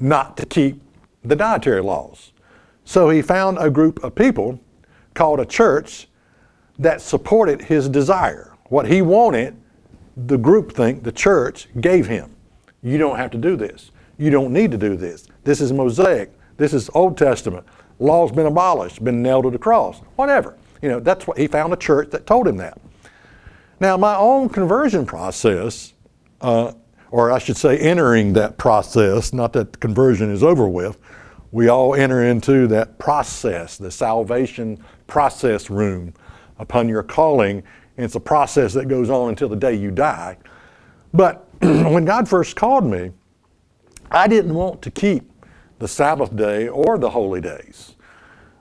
not 0.00 0.38
to 0.38 0.46
keep 0.46 0.80
the 1.22 1.36
dietary 1.36 1.82
laws. 1.82 2.32
So 2.86 3.10
he 3.10 3.20
found 3.20 3.58
a 3.58 3.68
group 3.68 4.02
of 4.02 4.14
people 4.14 4.58
called 5.12 5.38
a 5.38 5.44
church 5.44 6.08
that 6.78 7.02
supported 7.02 7.60
his 7.60 7.86
desire. 7.86 8.56
What 8.70 8.88
he 8.88 9.02
wanted, 9.02 9.54
the 10.16 10.38
group 10.38 10.72
think, 10.72 11.02
the 11.02 11.12
church 11.12 11.68
gave 11.82 12.06
him. 12.06 12.34
You 12.82 12.96
don't 12.96 13.16
have 13.16 13.30
to 13.32 13.38
do 13.38 13.54
this. 13.54 13.90
You 14.16 14.30
don't 14.30 14.50
need 14.50 14.70
to 14.70 14.78
do 14.78 14.96
this. 14.96 15.28
This 15.44 15.60
is 15.60 15.74
Mosaic. 15.74 16.32
This 16.56 16.72
is 16.72 16.88
Old 16.94 17.18
Testament. 17.18 17.66
Law's 17.98 18.32
been 18.32 18.46
abolished, 18.46 19.04
been 19.04 19.22
nailed 19.22 19.44
to 19.44 19.50
the 19.50 19.58
cross. 19.58 19.98
Whatever. 20.16 20.56
You 20.82 20.88
know, 20.88 21.00
that's 21.00 21.26
what 21.26 21.38
he 21.38 21.46
found 21.46 21.72
a 21.72 21.76
church 21.76 22.10
that 22.10 22.26
told 22.26 22.48
him 22.48 22.56
that. 22.58 22.80
Now, 23.80 23.96
my 23.96 24.14
own 24.16 24.48
conversion 24.48 25.06
process, 25.06 25.94
uh, 26.40 26.72
or 27.10 27.32
I 27.32 27.38
should 27.38 27.56
say, 27.56 27.78
entering 27.78 28.32
that 28.34 28.58
process, 28.58 29.32
not 29.32 29.52
that 29.54 29.80
conversion 29.80 30.30
is 30.30 30.42
over 30.42 30.68
with, 30.68 30.98
we 31.52 31.68
all 31.68 31.94
enter 31.94 32.24
into 32.24 32.66
that 32.68 32.98
process, 32.98 33.76
the 33.76 33.90
salvation 33.90 34.82
process 35.06 35.68
room 35.68 36.14
upon 36.58 36.88
your 36.88 37.02
calling. 37.02 37.62
And 37.96 38.04
it's 38.04 38.14
a 38.14 38.20
process 38.20 38.72
that 38.74 38.86
goes 38.86 39.10
on 39.10 39.30
until 39.30 39.48
the 39.48 39.56
day 39.56 39.74
you 39.74 39.90
die. 39.90 40.36
But 41.12 41.48
when 41.60 42.04
God 42.04 42.28
first 42.28 42.54
called 42.54 42.84
me, 42.84 43.10
I 44.10 44.28
didn't 44.28 44.54
want 44.54 44.82
to 44.82 44.90
keep 44.90 45.30
the 45.78 45.88
Sabbath 45.88 46.34
day 46.36 46.68
or 46.68 46.98
the 46.98 47.10
holy 47.10 47.40
days. 47.40 47.94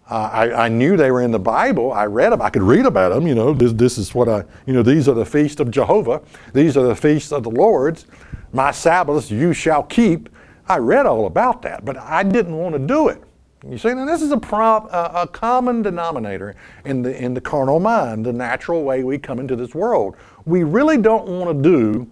Uh, 0.09 0.29
I, 0.33 0.65
I, 0.65 0.69
knew 0.69 0.97
they 0.97 1.11
were 1.11 1.21
in 1.21 1.29
the 1.29 1.39
Bible. 1.39 1.91
I 1.91 2.05
read 2.05 2.31
them. 2.31 2.41
I 2.41 2.49
could 2.49 2.63
read 2.63 2.87
about 2.87 3.13
them. 3.13 3.27
You 3.27 3.35
know, 3.35 3.53
this, 3.53 3.73
this 3.73 3.97
is 3.99 4.15
what 4.15 4.27
I, 4.27 4.43
you 4.65 4.73
know, 4.73 4.81
these 4.81 5.07
are 5.07 5.13
the 5.13 5.25
feasts 5.25 5.59
of 5.59 5.69
Jehovah. 5.69 6.21
These 6.51 6.77
are 6.77 6.87
the 6.87 6.95
feasts 6.95 7.31
of 7.31 7.43
the 7.43 7.51
Lord's. 7.51 8.07
My 8.51 8.71
Sabbaths 8.71 9.29
you 9.29 9.53
shall 9.53 9.83
keep. 9.83 10.29
I 10.67 10.77
read 10.77 11.05
all 11.05 11.27
about 11.27 11.61
that, 11.61 11.85
but 11.85 11.95
I 11.97 12.23
didn't 12.23 12.55
want 12.57 12.73
to 12.73 12.79
do 12.79 13.09
it. 13.09 13.21
You 13.69 13.77
see, 13.77 13.93
now 13.93 14.05
this 14.05 14.21
is 14.21 14.31
a, 14.31 14.37
a 14.37 15.27
common 15.31 15.81
denominator 15.81 16.55
in 16.85 17.01
the, 17.03 17.15
in 17.15 17.33
the 17.33 17.41
carnal 17.41 17.79
mind, 17.79 18.25
the 18.25 18.33
natural 18.33 18.83
way 18.83 19.03
we 19.03 19.19
come 19.19 19.37
into 19.39 19.55
this 19.55 19.75
world. 19.75 20.15
We 20.45 20.63
really 20.63 20.97
don't 20.97 21.27
want 21.27 21.55
to 21.55 21.69
do 21.69 22.09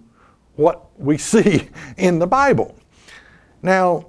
what 0.55 0.87
we 0.99 1.17
see 1.17 1.69
in 1.97 2.19
the 2.19 2.27
Bible. 2.27 2.75
Now, 3.63 4.07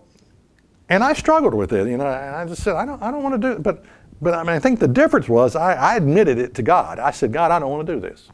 and 0.88 1.04
I 1.04 1.12
struggled 1.12 1.54
with 1.54 1.72
it, 1.72 1.86
you 1.88 1.96
know, 1.96 2.06
and 2.06 2.34
I 2.34 2.46
just 2.46 2.62
said, 2.62 2.74
I 2.74 2.86
don't, 2.86 3.02
I 3.02 3.10
don't 3.10 3.22
want 3.22 3.40
to 3.40 3.48
do 3.48 3.52
it. 3.52 3.62
But, 3.62 3.84
but 4.20 4.34
I 4.34 4.42
mean, 4.42 4.54
I 4.54 4.58
think 4.58 4.80
the 4.80 4.88
difference 4.88 5.28
was 5.28 5.54
I, 5.54 5.74
I 5.74 5.96
admitted 5.96 6.38
it 6.38 6.54
to 6.54 6.62
God. 6.62 6.98
I 6.98 7.10
said, 7.10 7.32
God, 7.32 7.50
I 7.50 7.58
don't 7.58 7.70
want 7.70 7.86
to 7.86 7.94
do 7.94 8.00
this. 8.00 8.30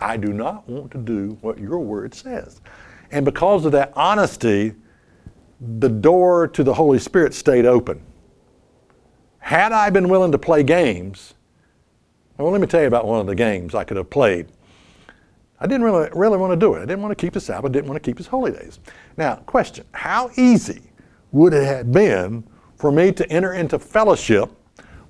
I 0.00 0.16
do 0.16 0.32
not 0.32 0.68
want 0.68 0.90
to 0.92 0.98
do 0.98 1.36
what 1.40 1.58
your 1.58 1.78
word 1.80 2.14
says. 2.14 2.60
And 3.10 3.24
because 3.24 3.64
of 3.64 3.72
that 3.72 3.92
honesty, 3.96 4.74
the 5.60 5.88
door 5.88 6.48
to 6.48 6.62
the 6.62 6.74
Holy 6.74 6.98
Spirit 6.98 7.34
stayed 7.34 7.66
open. 7.66 8.00
Had 9.38 9.72
I 9.72 9.90
been 9.90 10.08
willing 10.08 10.32
to 10.32 10.38
play 10.38 10.62
games, 10.62 11.34
well, 12.36 12.50
let 12.50 12.60
me 12.60 12.66
tell 12.66 12.80
you 12.80 12.86
about 12.86 13.06
one 13.06 13.20
of 13.20 13.26
the 13.26 13.34
games 13.34 13.74
I 13.74 13.84
could 13.84 13.96
have 13.96 14.10
played. 14.10 14.48
I 15.60 15.66
didn't 15.66 15.82
really, 15.82 16.08
really 16.12 16.38
want 16.38 16.52
to 16.52 16.56
do 16.56 16.74
it. 16.74 16.78
I 16.78 16.86
didn't 16.86 17.02
want 17.02 17.16
to 17.16 17.20
keep 17.20 17.32
the 17.32 17.40
Sabbath, 17.40 17.70
I 17.70 17.72
didn't 17.72 17.88
want 17.88 18.02
to 18.02 18.08
keep 18.08 18.18
his 18.18 18.28
holy 18.28 18.52
days. 18.52 18.78
Now, 19.16 19.36
question 19.36 19.84
How 19.92 20.30
easy 20.36 20.82
would 21.32 21.52
it 21.52 21.64
have 21.64 21.92
been 21.92 22.44
for 22.76 22.90
me 22.90 23.12
to 23.12 23.30
enter 23.30 23.52
into 23.52 23.78
fellowship 23.78 24.50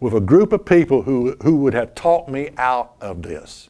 with 0.00 0.14
a 0.14 0.20
group 0.20 0.52
of 0.52 0.64
people 0.64 1.02
who, 1.02 1.36
who 1.42 1.56
would 1.56 1.74
have 1.74 1.94
taught 1.94 2.28
me 2.28 2.50
out 2.56 2.94
of 3.00 3.22
this? 3.22 3.68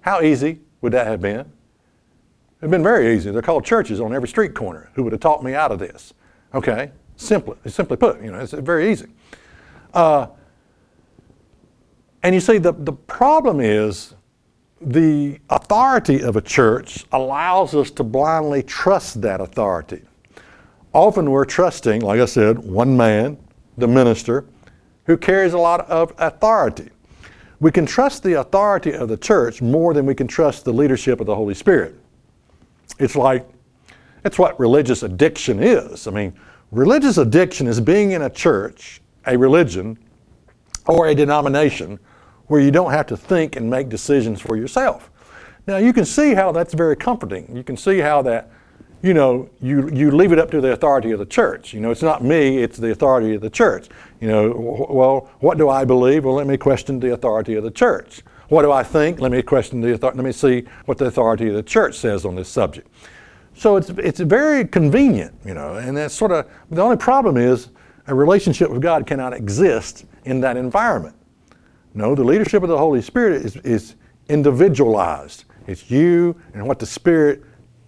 How 0.00 0.20
easy 0.20 0.60
would 0.80 0.92
that 0.92 1.06
have 1.06 1.20
been? 1.20 1.50
It'd 2.60 2.70
been 2.70 2.82
very 2.82 3.14
easy. 3.14 3.30
They're 3.30 3.42
called 3.42 3.64
churches 3.64 4.00
on 4.00 4.14
every 4.14 4.28
street 4.28 4.54
corner 4.54 4.90
who 4.94 5.02
would 5.02 5.12
have 5.12 5.20
taught 5.20 5.42
me 5.42 5.54
out 5.54 5.72
of 5.72 5.78
this. 5.78 6.14
Okay? 6.54 6.90
Simply, 7.16 7.56
simply 7.66 7.96
put, 7.96 8.22
you 8.22 8.30
know, 8.30 8.38
it's 8.38 8.52
very 8.52 8.90
easy. 8.90 9.06
Uh, 9.92 10.28
and 12.22 12.34
you 12.34 12.40
see, 12.40 12.58
the, 12.58 12.72
the 12.72 12.92
problem 12.92 13.60
is 13.60 14.14
the 14.80 15.38
authority 15.48 16.22
of 16.22 16.36
a 16.36 16.40
church 16.40 17.04
allows 17.12 17.74
us 17.74 17.90
to 17.92 18.04
blindly 18.04 18.62
trust 18.62 19.22
that 19.22 19.40
authority. 19.40 20.02
Often 20.96 21.30
we're 21.30 21.44
trusting, 21.44 22.00
like 22.00 22.20
I 22.20 22.24
said, 22.24 22.58
one 22.58 22.96
man, 22.96 23.36
the 23.76 23.86
minister, 23.86 24.46
who 25.04 25.18
carries 25.18 25.52
a 25.52 25.58
lot 25.58 25.86
of 25.90 26.14
authority. 26.16 26.88
We 27.60 27.70
can 27.70 27.84
trust 27.84 28.22
the 28.22 28.40
authority 28.40 28.94
of 28.94 29.10
the 29.10 29.18
church 29.18 29.60
more 29.60 29.92
than 29.92 30.06
we 30.06 30.14
can 30.14 30.26
trust 30.26 30.64
the 30.64 30.72
leadership 30.72 31.20
of 31.20 31.26
the 31.26 31.34
Holy 31.34 31.52
Spirit. 31.52 31.96
It's 32.98 33.14
like, 33.14 33.46
it's 34.24 34.38
what 34.38 34.58
religious 34.58 35.02
addiction 35.02 35.62
is. 35.62 36.06
I 36.06 36.12
mean, 36.12 36.32
religious 36.70 37.18
addiction 37.18 37.66
is 37.66 37.78
being 37.78 38.12
in 38.12 38.22
a 38.22 38.30
church, 38.30 39.02
a 39.26 39.36
religion, 39.36 39.98
or 40.86 41.08
a 41.08 41.14
denomination 41.14 41.98
where 42.46 42.62
you 42.62 42.70
don't 42.70 42.90
have 42.90 43.06
to 43.08 43.18
think 43.18 43.56
and 43.56 43.68
make 43.68 43.90
decisions 43.90 44.40
for 44.40 44.56
yourself. 44.56 45.10
Now, 45.66 45.76
you 45.76 45.92
can 45.92 46.06
see 46.06 46.32
how 46.32 46.52
that's 46.52 46.72
very 46.72 46.96
comforting. 46.96 47.54
You 47.54 47.64
can 47.64 47.76
see 47.76 47.98
how 47.98 48.22
that, 48.22 48.50
you 49.02 49.14
know, 49.14 49.48
you, 49.60 49.88
you 49.90 50.10
leave 50.10 50.32
it 50.32 50.38
up 50.38 50.50
to 50.50 50.60
the 50.60 50.72
authority 50.72 51.12
of 51.12 51.18
the 51.18 51.26
church. 51.26 51.72
You 51.74 51.80
know, 51.80 51.90
it's 51.90 52.02
not 52.02 52.24
me, 52.24 52.58
it's 52.58 52.78
the 52.78 52.90
authority 52.90 53.34
of 53.34 53.40
the 53.40 53.50
church. 53.50 53.88
You 54.20 54.28
know, 54.28 54.86
well, 54.90 55.30
what 55.40 55.58
do 55.58 55.68
I 55.68 55.84
believe? 55.84 56.24
Well, 56.24 56.34
let 56.34 56.46
me 56.46 56.56
question 56.56 56.98
the 57.00 57.12
authority 57.12 57.54
of 57.54 57.64
the 57.64 57.70
church. 57.70 58.22
What 58.48 58.62
do 58.62 58.72
I 58.72 58.82
think? 58.82 59.20
Let 59.20 59.32
me 59.32 59.42
question 59.42 59.80
the 59.80 59.94
authority. 59.94 60.18
Let 60.18 60.24
me 60.24 60.32
see 60.32 60.64
what 60.86 60.98
the 60.98 61.06
authority 61.06 61.48
of 61.48 61.54
the 61.54 61.62
church 61.62 61.96
says 61.98 62.24
on 62.24 62.36
this 62.36 62.48
subject. 62.48 62.88
So 63.54 63.76
it's, 63.76 63.90
it's 63.90 64.20
very 64.20 64.66
convenient, 64.66 65.34
you 65.44 65.54
know, 65.54 65.76
and 65.76 65.96
that's 65.96 66.14
sort 66.14 66.30
of 66.30 66.48
the 66.70 66.82
only 66.82 66.96
problem 66.96 67.36
is 67.36 67.70
a 68.06 68.14
relationship 68.14 68.70
with 68.70 68.82
God 68.82 69.06
cannot 69.06 69.32
exist 69.32 70.04
in 70.24 70.40
that 70.42 70.56
environment. 70.56 71.16
No, 71.94 72.14
the 72.14 72.24
leadership 72.24 72.62
of 72.62 72.68
the 72.68 72.76
Holy 72.76 73.00
Spirit 73.00 73.44
is, 73.44 73.56
is 73.56 73.94
individualized. 74.28 75.44
It's 75.66 75.90
you 75.90 76.36
and 76.52 76.66
what 76.66 76.78
the 76.78 76.86
Spirit 76.86 77.42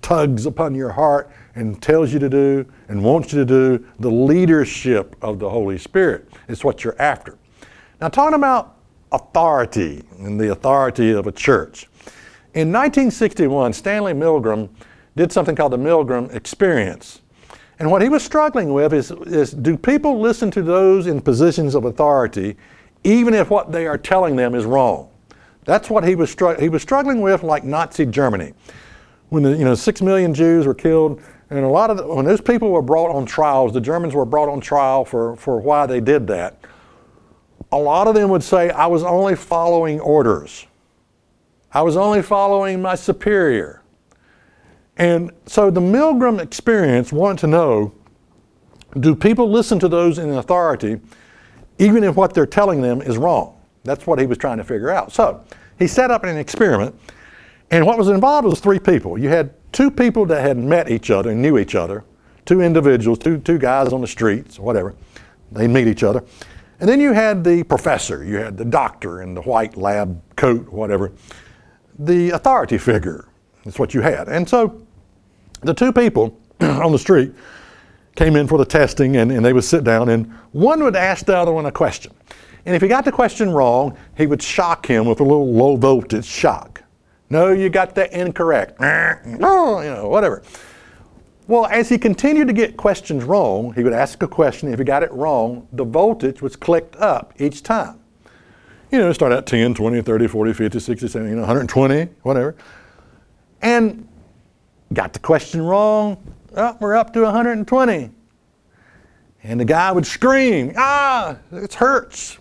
tugs 0.08 0.46
upon 0.46 0.74
your 0.74 0.88
heart 0.88 1.30
and 1.54 1.82
tells 1.82 2.14
you 2.14 2.18
to 2.18 2.30
do 2.30 2.64
and 2.88 3.04
wants 3.04 3.30
you 3.30 3.38
to 3.40 3.44
do. 3.44 3.86
The 3.98 4.10
leadership 4.10 5.14
of 5.20 5.38
the 5.38 5.50
Holy 5.50 5.76
Spirit 5.76 6.30
It's 6.48 6.64
what 6.64 6.82
you're 6.82 7.00
after. 7.00 7.36
Now, 8.00 8.08
talking 8.08 8.34
about 8.34 8.76
authority 9.12 10.02
and 10.18 10.40
the 10.40 10.50
authority 10.52 11.10
of 11.10 11.26
a 11.26 11.32
church. 11.32 11.88
In 12.54 12.72
1961, 12.72 13.74
Stanley 13.74 14.14
Milgram 14.14 14.70
did 15.14 15.30
something 15.30 15.54
called 15.54 15.72
the 15.72 15.78
Milgram 15.78 16.34
Experience. 16.34 17.20
And 17.78 17.90
what 17.90 18.00
he 18.00 18.08
was 18.08 18.24
struggling 18.24 18.72
with 18.72 18.94
is, 18.94 19.10
is 19.10 19.52
do 19.52 19.76
people 19.76 20.20
listen 20.20 20.50
to 20.52 20.62
those 20.62 21.06
in 21.06 21.20
positions 21.20 21.74
of 21.74 21.84
authority 21.84 22.56
even 23.04 23.34
if 23.34 23.50
what 23.50 23.72
they 23.72 23.86
are 23.86 23.98
telling 23.98 24.36
them 24.36 24.54
is 24.54 24.64
wrong. 24.64 25.10
That's 25.64 25.90
what 25.90 26.08
he 26.08 26.14
was, 26.14 26.30
str- 26.30 26.58
he 26.58 26.70
was 26.70 26.80
struggling 26.80 27.20
with, 27.20 27.42
like 27.42 27.62
Nazi 27.62 28.06
Germany. 28.06 28.54
When 29.28 29.42
the, 29.42 29.50
you 29.50 29.64
know, 29.64 29.74
six 29.74 30.00
million 30.00 30.32
Jews 30.34 30.66
were 30.66 30.74
killed, 30.74 31.20
and 31.50 31.60
a 31.60 31.68
lot 31.68 31.90
of 31.90 31.96
the, 31.96 32.06
when 32.06 32.24
those 32.24 32.40
people 32.40 32.70
were 32.70 32.82
brought 32.82 33.14
on 33.14 33.26
trials, 33.26 33.72
the 33.72 33.80
Germans 33.80 34.14
were 34.14 34.24
brought 34.24 34.48
on 34.48 34.60
trial 34.60 35.04
for, 35.04 35.36
for 35.36 35.60
why 35.60 35.86
they 35.86 36.00
did 36.00 36.26
that. 36.28 36.58
A 37.72 37.78
lot 37.78 38.06
of 38.06 38.14
them 38.14 38.30
would 38.30 38.42
say, 38.42 38.70
I 38.70 38.86
was 38.86 39.02
only 39.02 39.36
following 39.36 40.00
orders. 40.00 40.66
I 41.72 41.82
was 41.82 41.96
only 41.96 42.22
following 42.22 42.80
my 42.80 42.94
superior. 42.94 43.82
And 44.96 45.32
so 45.46 45.70
the 45.70 45.80
Milgram 45.80 46.40
experience 46.40 47.12
wanted 47.12 47.38
to 47.40 47.46
know 47.46 47.92
do 48.98 49.14
people 49.14 49.50
listen 49.50 49.78
to 49.80 49.88
those 49.88 50.18
in 50.18 50.30
authority 50.30 50.98
even 51.78 52.02
if 52.02 52.16
what 52.16 52.34
they're 52.34 52.46
telling 52.46 52.82
them 52.82 53.00
is 53.00 53.16
wrong. 53.16 53.56
That's 53.84 54.06
what 54.06 54.18
he 54.18 54.26
was 54.26 54.38
trying 54.38 54.58
to 54.58 54.64
figure 54.64 54.90
out. 54.90 55.12
So 55.12 55.44
he 55.78 55.86
set 55.86 56.10
up 56.10 56.24
an 56.24 56.36
experiment, 56.36 56.98
And 57.70 57.84
what 57.86 57.98
was 57.98 58.08
involved 58.08 58.46
was 58.46 58.60
three 58.60 58.78
people. 58.78 59.18
You 59.18 59.28
had 59.28 59.50
two 59.72 59.90
people 59.90 60.24
that 60.26 60.40
had 60.40 60.56
met 60.56 60.90
each 60.90 61.10
other 61.10 61.30
and 61.30 61.42
knew 61.42 61.58
each 61.58 61.74
other, 61.74 62.04
two 62.46 62.62
individuals, 62.62 63.18
two, 63.18 63.38
two 63.38 63.58
guys 63.58 63.92
on 63.92 64.00
the 64.00 64.06
streets, 64.06 64.58
or 64.58 64.62
whatever. 64.62 64.94
They'd 65.52 65.68
meet 65.68 65.86
each 65.86 66.02
other. 66.02 66.24
And 66.80 66.88
then 66.88 67.00
you 67.00 67.12
had 67.12 67.42
the 67.42 67.64
professor, 67.64 68.24
you 68.24 68.36
had 68.36 68.56
the 68.56 68.64
doctor 68.64 69.22
in 69.22 69.34
the 69.34 69.42
white 69.42 69.76
lab 69.76 70.20
coat, 70.36 70.68
whatever, 70.68 71.12
the 71.98 72.30
authority 72.30 72.78
figure. 72.78 73.26
That's 73.64 73.78
what 73.78 73.92
you 73.92 74.00
had. 74.00 74.28
And 74.28 74.48
so 74.48 74.80
the 75.60 75.74
two 75.74 75.92
people 75.92 76.38
on 76.60 76.92
the 76.92 76.98
street 76.98 77.32
came 78.14 78.36
in 78.36 78.46
for 78.46 78.58
the 78.58 78.64
testing 78.64 79.16
and, 79.16 79.30
and 79.32 79.44
they 79.44 79.52
would 79.52 79.64
sit 79.64 79.84
down 79.84 80.08
and 80.08 80.32
one 80.52 80.82
would 80.82 80.96
ask 80.96 81.26
the 81.26 81.36
other 81.36 81.52
one 81.52 81.66
a 81.66 81.72
question. 81.72 82.12
And 82.64 82.74
if 82.76 82.82
he 82.82 82.88
got 82.88 83.04
the 83.04 83.12
question 83.12 83.50
wrong, 83.50 83.96
he 84.16 84.26
would 84.26 84.42
shock 84.42 84.86
him 84.86 85.06
with 85.06 85.20
a 85.20 85.24
little 85.24 85.52
low 85.52 85.76
voltage 85.76 86.24
shock. 86.24 86.77
No, 87.30 87.50
you 87.52 87.68
got 87.68 87.94
that 87.94 88.12
incorrect. 88.12 88.80
No, 89.26 89.80
you 89.80 89.90
know, 89.90 90.08
whatever. 90.08 90.42
Well, 91.46 91.66
as 91.66 91.88
he 91.88 91.96
continued 91.96 92.46
to 92.48 92.52
get 92.52 92.76
questions 92.76 93.24
wrong, 93.24 93.72
he 93.72 93.82
would 93.82 93.92
ask 93.94 94.22
a 94.22 94.28
question. 94.28 94.72
If 94.72 94.78
he 94.78 94.84
got 94.84 95.02
it 95.02 95.10
wrong, 95.12 95.66
the 95.72 95.84
voltage 95.84 96.42
was 96.42 96.56
clicked 96.56 96.96
up 96.96 97.32
each 97.38 97.62
time. 97.62 97.98
You 98.90 98.98
know, 98.98 99.12
start 99.12 99.32
at 99.32 99.46
10, 99.46 99.74
20, 99.74 100.02
30, 100.02 100.26
40, 100.26 100.52
50, 100.52 100.78
60, 100.78 101.08
70, 101.08 101.30
you 101.30 101.36
know, 101.36 101.42
120, 101.42 102.10
whatever. 102.22 102.54
And 103.62 104.06
got 104.92 105.12
the 105.12 105.18
question 105.18 105.62
wrong, 105.62 106.16
oh, 106.56 106.76
we're 106.80 106.96
up 106.96 107.12
to 107.14 107.22
120. 107.22 108.10
And 109.42 109.60
the 109.60 109.64
guy 109.64 109.92
would 109.92 110.06
scream, 110.06 110.72
ah, 110.76 111.36
it 111.52 111.74
hurts. 111.74 112.38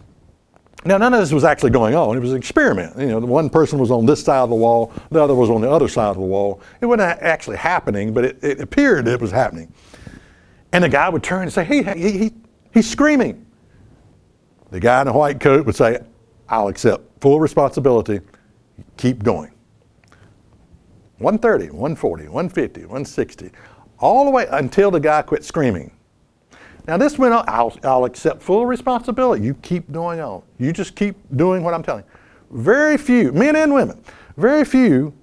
Now, 0.85 0.97
none 0.97 1.13
of 1.13 1.19
this 1.19 1.31
was 1.31 1.43
actually 1.43 1.71
going 1.71 1.95
on. 1.95 2.15
It 2.15 2.19
was 2.19 2.31
an 2.31 2.37
experiment. 2.37 2.97
You 2.97 3.07
know, 3.07 3.19
one 3.19 3.49
person 3.49 3.79
was 3.79 3.91
on 3.91 4.05
this 4.05 4.23
side 4.23 4.39
of 4.39 4.49
the 4.49 4.55
wall, 4.55 4.93
the 5.11 5.21
other 5.21 5.35
was 5.35 5.49
on 5.49 5.61
the 5.61 5.69
other 5.69 5.87
side 5.87 6.09
of 6.09 6.15
the 6.15 6.21
wall. 6.21 6.61
It 6.81 6.85
wasn't 6.85 7.21
actually 7.21 7.57
happening, 7.57 8.13
but 8.13 8.23
it, 8.23 8.43
it 8.43 8.61
appeared 8.61 9.07
it 9.07 9.19
was 9.19 9.31
happening. 9.31 9.73
And 10.71 10.83
the 10.83 10.89
guy 10.89 11.09
would 11.09 11.23
turn 11.23 11.43
and 11.43 11.53
say, 11.53 11.63
hey, 11.63 11.83
he, 11.97 12.17
he, 12.17 12.33
he's 12.73 12.89
screaming. 12.89 13.45
The 14.69 14.79
guy 14.79 15.01
in 15.01 15.07
the 15.07 15.13
white 15.13 15.39
coat 15.39 15.65
would 15.65 15.75
say, 15.75 15.99
I'll 16.49 16.67
accept 16.67 17.21
full 17.21 17.39
responsibility. 17.39 18.19
Keep 18.97 19.23
going. 19.23 19.51
130, 21.19 21.71
140, 21.71 22.23
150, 22.25 22.81
160, 22.81 23.51
all 23.99 24.25
the 24.25 24.31
way 24.31 24.45
until 24.51 24.91
the 24.91 24.99
guy 24.99 25.23
quit 25.23 25.43
screaming. 25.43 25.96
Now, 26.87 26.95
this 26.95 27.17
went 27.17 27.33
on, 27.33 27.43
I'll, 27.47 27.77
I'll 27.83 28.05
accept 28.05 28.41
full 28.41 28.65
responsibility. 28.65 29.43
You 29.43 29.55
keep 29.55 29.91
going 29.91 30.21
on. 30.21 30.41
You 30.57 30.71
just 30.71 30.95
keep 30.95 31.17
doing 31.35 31.61
what 31.61 31.73
I'm 31.73 31.83
telling 31.83 32.05
you. 32.05 32.61
Very 32.61 32.97
few, 32.97 33.33
men 33.33 33.57
and 33.57 33.73
women, 33.73 34.01
very 34.37 34.63
few 34.63 35.13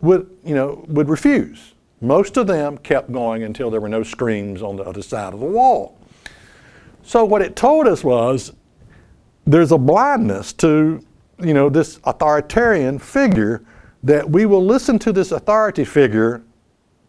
would, 0.00 0.30
you 0.44 0.54
know, 0.54 0.84
would 0.88 1.10
refuse. 1.10 1.74
Most 2.00 2.38
of 2.38 2.46
them 2.46 2.78
kept 2.78 3.12
going 3.12 3.42
until 3.42 3.70
there 3.70 3.80
were 3.80 3.88
no 3.88 4.02
screams 4.02 4.62
on 4.62 4.76
the 4.76 4.82
other 4.82 5.02
side 5.02 5.34
of 5.34 5.40
the 5.40 5.46
wall. 5.46 5.98
So 7.02 7.24
what 7.24 7.42
it 7.42 7.54
told 7.54 7.86
us 7.86 8.02
was 8.02 8.52
there's 9.46 9.72
a 9.72 9.78
blindness 9.78 10.54
to, 10.54 11.04
you 11.38 11.52
know, 11.52 11.68
this 11.68 12.00
authoritarian 12.04 12.98
figure 12.98 13.62
that 14.02 14.28
we 14.28 14.46
will 14.46 14.64
listen 14.64 14.98
to 15.00 15.12
this 15.12 15.32
authority 15.32 15.84
figure 15.84 16.42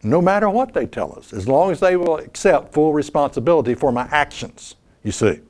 no 0.02 0.20
matter 0.20 0.48
what 0.48 0.72
they 0.72 0.86
tell 0.86 1.16
us, 1.18 1.32
as 1.32 1.48
long 1.48 1.70
as 1.70 1.80
they 1.80 1.96
will 1.96 2.18
accept 2.18 2.72
full 2.72 2.92
responsibility 2.92 3.74
for 3.74 3.92
my 3.92 4.08
actions, 4.10 4.76
you 5.02 5.12
see. 5.12 5.40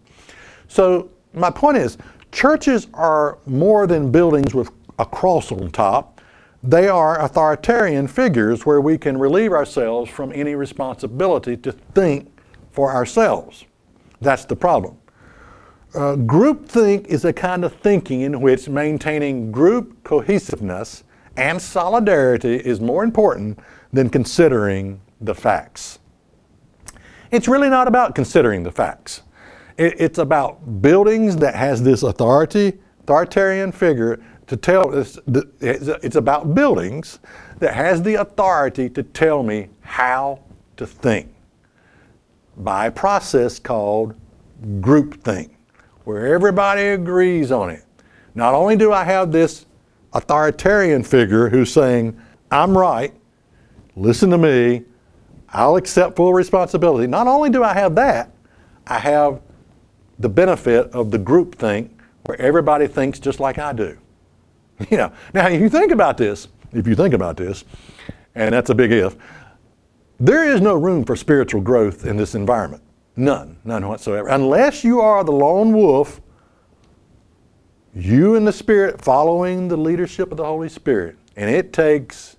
So, 0.69 1.11
my 1.33 1.51
point 1.51 1.77
is, 1.77 1.99
churches 2.33 2.89
are 2.95 3.39
more 3.47 3.87
than 3.87 4.11
buildings 4.11 4.55
with 4.55 4.71
a 4.99 5.05
cross 5.05 5.53
on 5.53 5.71
top. 5.71 6.21
They 6.63 6.89
are 6.89 7.21
authoritarian 7.21 8.09
figures 8.09 8.65
where 8.65 8.81
we 8.81 8.99
can 8.99 9.19
relieve 9.19 9.53
ourselves 9.53 10.11
from 10.11 10.33
any 10.33 10.55
responsibility 10.55 11.57
to 11.59 11.73
think 11.73 12.29
for 12.73 12.93
ourselves. 12.93 13.65
That's 14.21 14.45
the 14.45 14.57
problem. 14.57 14.97
Uh, 15.95 16.17
groupthink 16.17 17.07
is 17.07 17.25
a 17.25 17.33
kind 17.33 17.65
of 17.65 17.75
thinking 17.77 18.23
in 18.23 18.41
which 18.41 18.69
maintaining 18.69 19.53
group 19.53 20.03
cohesiveness 20.05 21.05
and 21.37 21.61
solidarity 21.61 22.57
is 22.57 22.81
more 22.81 23.05
important 23.05 23.59
than 23.97 24.11
considering 24.11 25.01
the 25.21 25.35
facts. 25.35 25.99
It's 27.31 27.49
really 27.49 27.69
not 27.71 27.89
about 27.89 28.15
considering 28.15 28.63
the 28.63 28.71
facts. 28.71 29.23
it's 29.79 30.19
about 30.19 30.81
buildings 30.81 31.37
that 31.37 31.55
has 31.55 31.83
this 31.83 32.03
authority, 32.03 32.79
authoritarian 33.01 33.73
figure 33.73 34.19
to 34.47 34.57
tell 34.57 34.97
us. 34.97 35.19
It's 35.61 36.17
about 36.17 36.55
buildings 36.55 37.19
that 37.59 37.75
has 37.75 38.03
the 38.03 38.15
authority 38.15 38.89
to 38.91 39.03
tell 39.03 39.43
me 39.43 39.69
how 39.81 40.41
to 40.79 40.87
think 40.87 41.35
by 42.57 42.87
a 42.87 42.91
process 42.91 43.59
called 43.59 44.15
groupthink, 44.81 45.51
where 46.05 46.35
everybody 46.35 46.89
agrees 46.89 47.53
on 47.53 47.69
it. 47.69 47.85
Not 48.35 48.55
only 48.55 48.77
do 48.77 48.93
I 48.93 49.05
have 49.05 49.31
this 49.31 49.67
authoritarian 50.15 51.03
figure 51.03 51.51
who's 51.51 51.71
saying, 51.71 52.19
I'm 52.51 52.77
right, 52.77 53.13
listen 53.97 54.31
to 54.31 54.39
me, 54.39 54.85
I'll 55.49 55.77
accept 55.77 56.17
full 56.17 56.35
responsibility. 56.35 57.07
Not 57.07 57.27
only 57.27 57.51
do 57.51 57.65
I 57.65 57.75
have 57.75 57.95
that, 57.97 58.31
I 58.87 58.99
have 58.99 59.41
the 60.19 60.29
benefit 60.29 60.91
of 60.93 61.11
the 61.11 61.19
group 61.19 61.57
think 61.57 61.91
where 62.25 62.41
everybody 62.41 62.87
thinks 62.87 63.19
just 63.19 63.41
like 63.41 63.59
I 63.59 63.73
do. 63.73 63.99
You 64.91 64.99
know, 64.99 65.13
now 65.33 65.49
if 65.49 65.59
you 65.59 65.71
think 65.71 65.91
about 65.91 66.19
this, 66.19 66.49
if 66.73 66.87
you 66.87 66.95
think 66.95 67.15
about 67.15 67.39
this, 67.39 67.65
and 68.35 68.53
that's 68.53 68.69
a 68.69 68.75
big 68.75 68.93
if, 68.93 69.17
there 70.21 70.45
is 70.45 70.61
no 70.61 70.75
room 70.75 71.03
for 71.03 71.17
spiritual 71.17 71.63
growth 71.63 72.05
in 72.05 72.19
this 72.19 72.35
environment. 72.35 72.83
None, 73.17 73.57
none 73.65 73.89
whatsoever. 73.89 74.29
Unless 74.29 74.85
you 74.85 75.01
are 75.01 75.25
the 75.25 75.33
lone 75.33 75.73
wolf, 75.73 76.21
you 77.95 78.35
and 78.35 78.47
the 78.47 78.53
Spirit 78.53 79.01
following 79.01 79.69
the 79.69 79.77
leadership 79.79 80.31
of 80.31 80.37
the 80.37 80.45
Holy 80.45 80.69
Spirit. 80.69 81.17
And 81.37 81.49
it 81.49 81.73
takes 81.73 82.36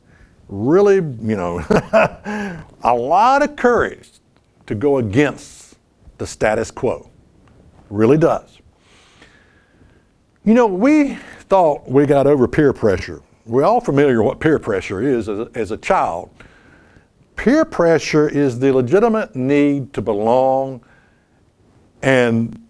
really, 0.50 0.96
you 0.96 1.36
know, 1.36 1.60
a 2.84 2.94
lot 2.94 3.44
of 3.44 3.56
courage 3.56 4.10
to 4.66 4.76
go 4.76 4.98
against 4.98 5.78
the 6.18 6.28
status 6.28 6.72
quo. 6.72 7.10
Really 7.90 8.18
does. 8.18 8.60
You 10.44 10.54
know, 10.54 10.68
we 10.68 11.16
thought 11.50 11.90
we 11.90 12.06
got 12.06 12.28
over 12.28 12.48
peer 12.48 12.74
pressure. 12.74 13.22
We're 13.46 13.64
all 13.64 13.82
familiar 13.82 14.22
what 14.24 14.40
peer 14.40 14.60
pressure 14.60 15.02
is 15.02 15.30
as 15.30 15.40
a, 15.40 15.50
as 15.56 15.72
a 15.72 15.78
child. 15.78 16.30
Peer 17.36 17.66
pressure 17.66 18.28
is 18.28 18.60
the 18.60 18.74
legitimate 18.74 19.36
need 19.36 19.94
to 19.94 20.02
belong 20.02 20.84
and, 22.02 22.62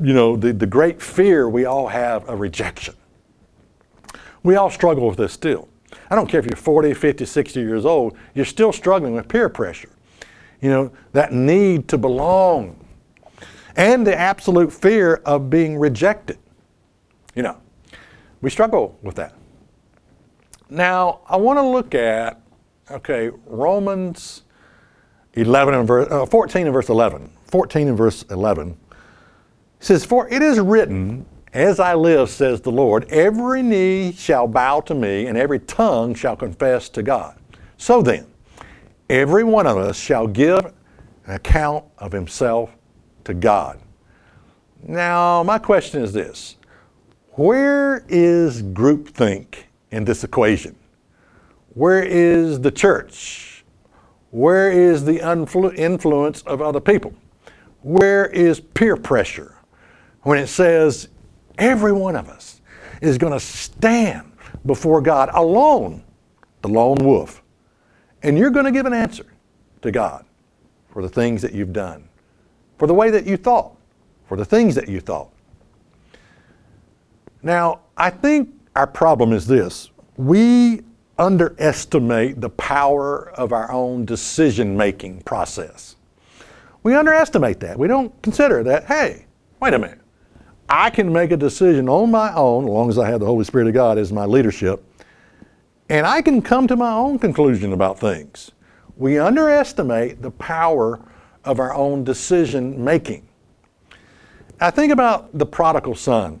you 0.00 0.12
know, 0.12 0.36
the, 0.36 0.52
the 0.52 0.66
great 0.66 1.00
fear 1.00 1.48
we 1.48 1.64
all 1.64 1.88
have 1.88 2.28
of 2.28 2.40
rejection. 2.40 2.94
We 4.42 4.56
all 4.56 4.70
struggle 4.70 5.08
with 5.08 5.16
this 5.16 5.32
still. 5.32 5.68
I 6.10 6.14
don't 6.14 6.28
care 6.28 6.40
if 6.40 6.46
you're 6.46 6.56
40, 6.56 6.94
50, 6.94 7.24
60 7.24 7.60
years 7.60 7.84
old, 7.84 8.16
you're 8.34 8.44
still 8.44 8.72
struggling 8.72 9.14
with 9.14 9.28
peer 9.28 9.48
pressure. 9.48 9.90
You 10.60 10.70
know, 10.70 10.92
that 11.12 11.32
need 11.32 11.88
to 11.88 11.98
belong 11.98 12.78
and 13.76 14.06
the 14.06 14.18
absolute 14.18 14.72
fear 14.72 15.16
of 15.26 15.50
being 15.50 15.78
rejected. 15.78 16.38
You 17.34 17.42
know, 17.42 17.60
we 18.40 18.50
struggle 18.50 18.98
with 19.02 19.16
that. 19.16 19.34
Now, 20.68 21.20
I 21.26 21.36
want 21.36 21.58
to 21.58 21.62
look 21.62 21.94
at, 21.94 22.40
okay, 22.90 23.30
Romans 23.44 24.42
11 25.34 25.74
and 25.74 25.86
verse, 25.86 26.10
uh, 26.10 26.26
14 26.26 26.66
and 26.66 26.72
verse 26.72 26.88
11. 26.88 27.30
14 27.44 27.88
and 27.88 27.96
verse 27.96 28.22
11 28.30 28.76
says, 29.78 30.04
For 30.04 30.28
it 30.28 30.42
is 30.42 30.58
written, 30.58 31.26
as 31.56 31.80
I 31.80 31.94
live, 31.94 32.28
says 32.28 32.60
the 32.60 32.70
Lord, 32.70 33.06
every 33.08 33.62
knee 33.62 34.12
shall 34.12 34.46
bow 34.46 34.80
to 34.80 34.94
me, 34.94 35.26
and 35.26 35.38
every 35.38 35.58
tongue 35.60 36.14
shall 36.14 36.36
confess 36.36 36.90
to 36.90 37.02
God. 37.02 37.38
So 37.78 38.02
then, 38.02 38.26
every 39.08 39.42
one 39.42 39.66
of 39.66 39.78
us 39.78 39.98
shall 39.98 40.26
give 40.26 40.66
an 40.66 41.34
account 41.34 41.86
of 41.96 42.12
himself 42.12 42.76
to 43.24 43.32
God. 43.32 43.80
Now, 44.82 45.42
my 45.44 45.58
question 45.58 46.02
is 46.02 46.12
this 46.12 46.56
Where 47.30 48.04
is 48.06 48.62
groupthink 48.62 49.54
in 49.90 50.04
this 50.04 50.24
equation? 50.24 50.76
Where 51.72 52.02
is 52.02 52.60
the 52.60 52.70
church? 52.70 53.64
Where 54.30 54.70
is 54.70 55.06
the 55.06 55.20
influ- 55.20 55.74
influence 55.74 56.42
of 56.42 56.60
other 56.60 56.80
people? 56.80 57.14
Where 57.80 58.26
is 58.26 58.60
peer 58.60 58.98
pressure? 58.98 59.54
When 60.20 60.38
it 60.38 60.48
says 60.48 61.08
Every 61.58 61.92
one 61.92 62.16
of 62.16 62.28
us 62.28 62.60
is 63.00 63.18
going 63.18 63.32
to 63.32 63.40
stand 63.40 64.32
before 64.64 65.00
God 65.00 65.30
alone, 65.32 66.02
the 66.62 66.68
lone 66.68 66.98
wolf. 66.98 67.42
And 68.22 68.38
you're 68.38 68.50
going 68.50 68.64
to 68.64 68.72
give 68.72 68.86
an 68.86 68.92
answer 68.92 69.26
to 69.82 69.90
God 69.90 70.24
for 70.90 71.02
the 71.02 71.08
things 71.08 71.42
that 71.42 71.52
you've 71.52 71.72
done, 71.72 72.08
for 72.78 72.86
the 72.86 72.94
way 72.94 73.10
that 73.10 73.26
you 73.26 73.36
thought, 73.36 73.76
for 74.26 74.36
the 74.36 74.44
things 74.44 74.74
that 74.74 74.88
you 74.88 75.00
thought. 75.00 75.30
Now, 77.42 77.80
I 77.96 78.10
think 78.10 78.50
our 78.74 78.86
problem 78.86 79.32
is 79.32 79.46
this 79.46 79.90
we 80.16 80.82
underestimate 81.18 82.40
the 82.40 82.50
power 82.50 83.30
of 83.30 83.52
our 83.52 83.70
own 83.70 84.04
decision 84.04 84.76
making 84.76 85.22
process. 85.22 85.96
We 86.82 86.94
underestimate 86.94 87.60
that. 87.60 87.78
We 87.78 87.88
don't 87.88 88.12
consider 88.22 88.62
that, 88.64 88.84
hey, 88.84 89.26
wait 89.60 89.74
a 89.74 89.78
minute. 89.78 90.00
I 90.68 90.90
can 90.90 91.12
make 91.12 91.30
a 91.30 91.36
decision 91.36 91.88
on 91.88 92.10
my 92.10 92.32
own, 92.34 92.64
as 92.64 92.70
long 92.70 92.88
as 92.88 92.98
I 92.98 93.08
have 93.08 93.20
the 93.20 93.26
Holy 93.26 93.44
Spirit 93.44 93.68
of 93.68 93.74
God 93.74 93.98
as 93.98 94.12
my 94.12 94.24
leadership, 94.24 94.84
and 95.88 96.06
I 96.06 96.22
can 96.22 96.42
come 96.42 96.66
to 96.66 96.76
my 96.76 96.92
own 96.92 97.18
conclusion 97.18 97.72
about 97.72 97.98
things. 97.98 98.50
We 98.96 99.18
underestimate 99.18 100.22
the 100.22 100.30
power 100.32 101.00
of 101.44 101.60
our 101.60 101.74
own 101.74 102.02
decision 102.02 102.82
making. 102.82 103.28
I 104.60 104.70
think 104.70 104.92
about 104.92 105.36
the 105.38 105.46
prodigal 105.46 105.94
son 105.94 106.40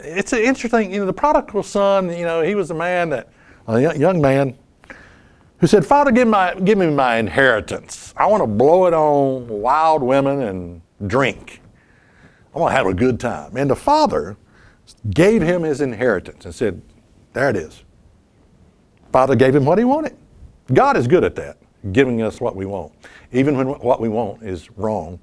it's 0.00 0.32
interesting, 0.32 0.92
you 0.92 1.00
know, 1.00 1.06
the 1.06 1.12
prodigal 1.12 1.62
son, 1.62 2.16
you 2.16 2.24
know, 2.24 2.42
he 2.42 2.54
was 2.54 2.70
a 2.70 2.74
man 2.74 3.10
that, 3.10 3.28
a 3.66 3.96
young 3.96 4.20
man, 4.20 4.56
who 5.58 5.66
said, 5.66 5.84
Father, 5.84 6.12
give, 6.12 6.28
my, 6.28 6.54
give 6.54 6.78
me 6.78 6.88
my 6.88 7.16
inheritance. 7.16 8.14
I 8.16 8.26
want 8.26 8.42
to 8.42 8.46
blow 8.46 8.86
it 8.86 8.94
on 8.94 9.48
wild 9.48 10.02
women 10.02 10.42
and 10.42 10.82
drink. 11.08 11.60
I 12.58 12.60
want 12.60 12.72
to 12.72 12.76
have 12.76 12.86
a 12.86 12.94
good 12.94 13.20
time. 13.20 13.56
And 13.56 13.70
the 13.70 13.76
father 13.76 14.36
gave 15.10 15.42
him 15.42 15.62
his 15.62 15.80
inheritance 15.80 16.44
and 16.44 16.52
said, 16.52 16.82
There 17.32 17.48
it 17.48 17.56
is. 17.56 17.84
Father 19.12 19.36
gave 19.36 19.54
him 19.54 19.64
what 19.64 19.78
he 19.78 19.84
wanted. 19.84 20.16
God 20.72 20.96
is 20.96 21.06
good 21.06 21.22
at 21.22 21.36
that, 21.36 21.58
giving 21.92 22.20
us 22.20 22.40
what 22.40 22.56
we 22.56 22.66
want. 22.66 22.92
Even 23.30 23.56
when 23.56 23.68
what 23.68 24.00
we 24.00 24.08
want 24.08 24.42
is 24.42 24.70
wrong 24.72 25.20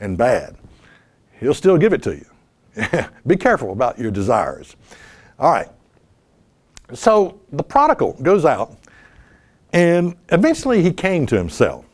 and 0.00 0.16
bad, 0.16 0.56
He'll 1.40 1.52
still 1.52 1.76
give 1.76 1.92
it 1.92 2.02
to 2.04 2.14
you. 2.14 3.04
Be 3.26 3.36
careful 3.36 3.72
about 3.72 3.98
your 3.98 4.10
desires. 4.10 4.76
All 5.38 5.52
right. 5.52 5.68
So 6.94 7.38
the 7.52 7.62
prodigal 7.62 8.14
goes 8.22 8.46
out, 8.46 8.78
and 9.74 10.16
eventually 10.30 10.82
he 10.82 10.92
came 10.92 11.26
to 11.26 11.36
himself. 11.36 11.84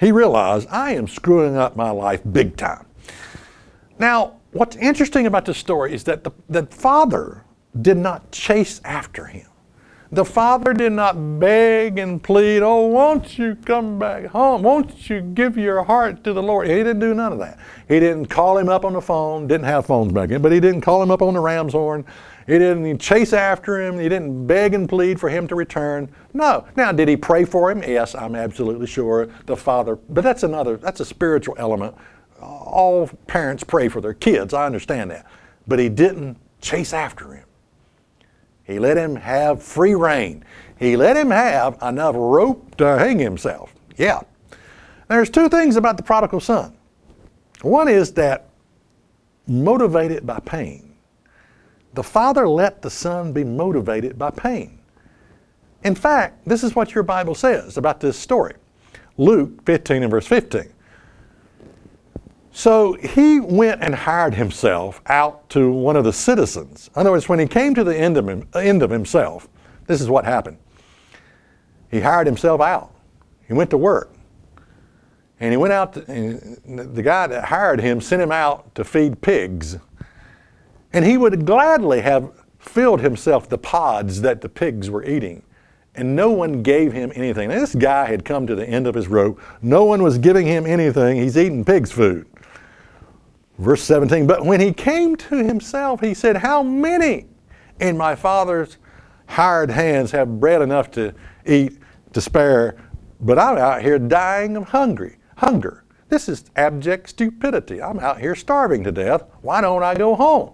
He 0.00 0.12
realized, 0.12 0.68
I 0.70 0.92
am 0.92 1.08
screwing 1.08 1.56
up 1.56 1.76
my 1.76 1.90
life 1.90 2.22
big 2.32 2.56
time. 2.56 2.86
Now, 3.98 4.34
what's 4.52 4.76
interesting 4.76 5.26
about 5.26 5.44
this 5.44 5.58
story 5.58 5.94
is 5.94 6.04
that 6.04 6.24
the, 6.24 6.32
the 6.48 6.66
father 6.66 7.44
did 7.80 7.96
not 7.96 8.30
chase 8.30 8.80
after 8.84 9.26
him. 9.26 9.46
The 10.12 10.24
father 10.24 10.72
did 10.72 10.92
not 10.92 11.40
beg 11.40 11.98
and 11.98 12.22
plead, 12.22 12.62
Oh, 12.62 12.86
won't 12.86 13.36
you 13.36 13.56
come 13.56 13.98
back 13.98 14.26
home? 14.26 14.62
Won't 14.62 15.10
you 15.10 15.20
give 15.20 15.58
your 15.58 15.82
heart 15.82 16.22
to 16.22 16.32
the 16.32 16.42
Lord? 16.42 16.68
He 16.68 16.74
didn't 16.74 17.00
do 17.00 17.14
none 17.14 17.32
of 17.32 17.40
that. 17.40 17.58
He 17.88 17.98
didn't 17.98 18.26
call 18.26 18.56
him 18.56 18.68
up 18.68 18.84
on 18.84 18.92
the 18.92 19.00
phone, 19.00 19.48
didn't 19.48 19.66
have 19.66 19.86
phones 19.86 20.12
back 20.12 20.28
then, 20.28 20.40
but 20.40 20.52
he 20.52 20.60
didn't 20.60 20.82
call 20.82 21.02
him 21.02 21.10
up 21.10 21.20
on 21.20 21.34
the 21.34 21.40
ram's 21.40 21.72
horn. 21.72 22.04
He 22.46 22.58
didn't 22.58 22.98
chase 22.98 23.32
after 23.32 23.82
him. 23.82 23.98
He 23.98 24.08
didn't 24.08 24.46
beg 24.46 24.74
and 24.74 24.88
plead 24.88 25.18
for 25.18 25.28
him 25.28 25.48
to 25.48 25.54
return. 25.54 26.08
No. 26.32 26.66
Now, 26.76 26.92
did 26.92 27.08
he 27.08 27.16
pray 27.16 27.44
for 27.44 27.70
him? 27.70 27.82
Yes, 27.82 28.14
I'm 28.14 28.36
absolutely 28.36 28.86
sure 28.86 29.28
the 29.46 29.56
father, 29.56 29.96
but 29.96 30.22
that's 30.22 30.42
another, 30.42 30.76
that's 30.76 31.00
a 31.00 31.04
spiritual 31.04 31.56
element. 31.58 31.96
All 32.44 33.08
parents 33.26 33.64
pray 33.64 33.88
for 33.88 34.00
their 34.00 34.14
kids. 34.14 34.52
I 34.52 34.66
understand 34.66 35.10
that. 35.10 35.26
But 35.66 35.78
he 35.78 35.88
didn't 35.88 36.36
chase 36.60 36.92
after 36.92 37.32
him. 37.32 37.44
He 38.64 38.78
let 38.78 38.96
him 38.96 39.16
have 39.16 39.62
free 39.62 39.94
rein. 39.94 40.44
He 40.78 40.96
let 40.96 41.16
him 41.16 41.30
have 41.30 41.78
enough 41.82 42.14
rope 42.16 42.76
to 42.76 42.98
hang 42.98 43.18
himself. 43.18 43.74
Yeah. 43.96 44.20
There's 45.08 45.30
two 45.30 45.48
things 45.48 45.76
about 45.76 45.96
the 45.96 46.02
prodigal 46.02 46.40
son. 46.40 46.76
One 47.62 47.88
is 47.88 48.12
that 48.14 48.48
motivated 49.46 50.26
by 50.26 50.40
pain. 50.40 50.94
The 51.92 52.02
father 52.02 52.48
let 52.48 52.82
the 52.82 52.90
son 52.90 53.32
be 53.32 53.44
motivated 53.44 54.18
by 54.18 54.30
pain. 54.30 54.78
In 55.84 55.94
fact, 55.94 56.46
this 56.46 56.64
is 56.64 56.74
what 56.74 56.94
your 56.94 57.04
Bible 57.04 57.34
says 57.34 57.76
about 57.76 58.00
this 58.00 58.18
story. 58.18 58.54
Luke 59.16 59.64
15 59.64 60.02
and 60.02 60.10
verse 60.10 60.26
15. 60.26 60.73
So 62.56 62.92
he 62.92 63.40
went 63.40 63.82
and 63.82 63.92
hired 63.92 64.34
himself 64.34 65.02
out 65.06 65.50
to 65.50 65.72
one 65.72 65.96
of 65.96 66.04
the 66.04 66.12
citizens. 66.12 66.88
In 66.94 67.00
other 67.00 67.10
words, 67.10 67.28
when 67.28 67.40
he 67.40 67.48
came 67.48 67.74
to 67.74 67.82
the 67.82 67.96
end 67.96 68.16
of, 68.16 68.28
him, 68.28 68.46
end 68.54 68.80
of 68.80 68.90
himself, 68.90 69.48
this 69.88 70.00
is 70.00 70.08
what 70.08 70.24
happened. 70.24 70.56
He 71.90 71.98
hired 71.98 72.28
himself 72.28 72.60
out. 72.60 72.94
He 73.48 73.54
went 73.54 73.70
to 73.70 73.76
work. 73.76 74.14
And 75.40 75.52
he 75.52 75.56
went 75.56 75.72
out, 75.72 75.94
to, 75.94 76.00
the 76.02 77.02
guy 77.02 77.26
that 77.26 77.44
hired 77.44 77.80
him 77.80 78.00
sent 78.00 78.22
him 78.22 78.30
out 78.30 78.72
to 78.76 78.84
feed 78.84 79.20
pigs. 79.20 79.76
And 80.92 81.04
he 81.04 81.16
would 81.16 81.44
gladly 81.44 82.02
have 82.02 82.30
filled 82.60 83.00
himself 83.00 83.48
the 83.48 83.58
pods 83.58 84.20
that 84.20 84.40
the 84.42 84.48
pigs 84.48 84.88
were 84.90 85.04
eating. 85.04 85.42
And 85.96 86.14
no 86.14 86.30
one 86.30 86.62
gave 86.62 86.92
him 86.92 87.10
anything. 87.16 87.48
Now, 87.48 87.58
this 87.58 87.74
guy 87.74 88.06
had 88.06 88.24
come 88.24 88.46
to 88.46 88.54
the 88.54 88.64
end 88.64 88.86
of 88.86 88.94
his 88.94 89.08
rope. 89.08 89.40
No 89.60 89.84
one 89.84 90.04
was 90.04 90.18
giving 90.18 90.46
him 90.46 90.66
anything. 90.66 91.16
He's 91.16 91.36
eating 91.36 91.64
pig's 91.64 91.90
food. 91.90 92.28
Verse 93.58 93.82
17, 93.82 94.26
but 94.26 94.44
when 94.44 94.60
he 94.60 94.72
came 94.72 95.14
to 95.16 95.36
himself, 95.36 96.00
he 96.00 96.12
said, 96.12 96.38
How 96.38 96.62
many 96.62 97.26
in 97.78 97.96
my 97.96 98.16
father's 98.16 98.78
hired 99.26 99.70
hands 99.70 100.10
have 100.10 100.40
bread 100.40 100.60
enough 100.60 100.90
to 100.92 101.14
eat, 101.46 101.78
to 102.12 102.20
spare, 102.20 102.76
but 103.20 103.38
I'm 103.38 103.56
out 103.56 103.82
here 103.82 103.98
dying 103.98 104.56
of 104.56 104.68
hungry, 104.68 105.16
hunger. 105.36 105.84
This 106.08 106.28
is 106.28 106.44
abject 106.56 107.08
stupidity. 107.08 107.80
I'm 107.82 107.98
out 107.98 108.20
here 108.20 108.34
starving 108.34 108.84
to 108.84 108.92
death. 108.92 109.24
Why 109.42 109.60
don't 109.60 109.82
I 109.82 109.94
go 109.94 110.14
home? 110.14 110.52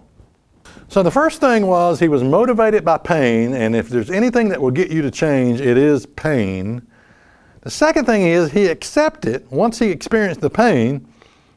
So 0.87 1.03
the 1.03 1.11
first 1.11 1.41
thing 1.41 1.67
was 1.67 1.99
he 1.99 2.07
was 2.07 2.23
motivated 2.23 2.85
by 2.85 2.97
pain, 2.97 3.53
and 3.53 3.75
if 3.75 3.89
there's 3.89 4.09
anything 4.09 4.49
that 4.49 4.61
will 4.61 4.71
get 4.71 4.91
you 4.91 5.01
to 5.01 5.11
change, 5.11 5.59
it 5.59 5.77
is 5.77 6.05
pain. 6.05 6.85
The 7.61 7.69
second 7.69 8.05
thing 8.05 8.23
is 8.23 8.51
he 8.51 8.67
accepted, 8.67 9.49
once 9.49 9.79
he 9.79 9.89
experienced 9.89 10.41
the 10.41 10.49
pain 10.49 11.07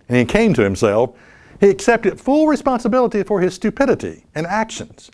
and 0.08 0.18
he 0.18 0.24
came 0.24 0.52
to 0.54 0.62
himself, 0.62 1.16
he 1.64 1.70
accepted 1.70 2.20
full 2.20 2.46
responsibility 2.46 3.22
for 3.22 3.40
his 3.40 3.54
stupidity 3.54 4.26
and 4.34 4.46
actions. 4.46 5.10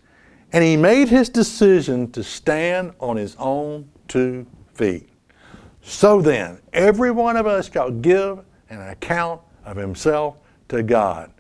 And 0.53 0.65
he 0.65 0.77
made 0.77 1.09
his 1.09 1.29
decision 1.29 2.11
to 2.11 2.25
stand 2.25 2.93
on 2.99 3.17
his 3.17 3.37
own 3.39 3.89
two 4.09 4.47
feet. 4.75 5.09
So 5.81 6.21
then, 6.21 6.61
every 6.73 7.13
one 7.13 7.37
of 7.37 7.47
us 7.47 7.71
shall 7.71 7.93
give 7.93 8.41
an 8.69 8.81
account 8.81 9.41
of 9.65 9.77
himself 9.77 10.39
to 10.71 10.83
God. 10.83 11.31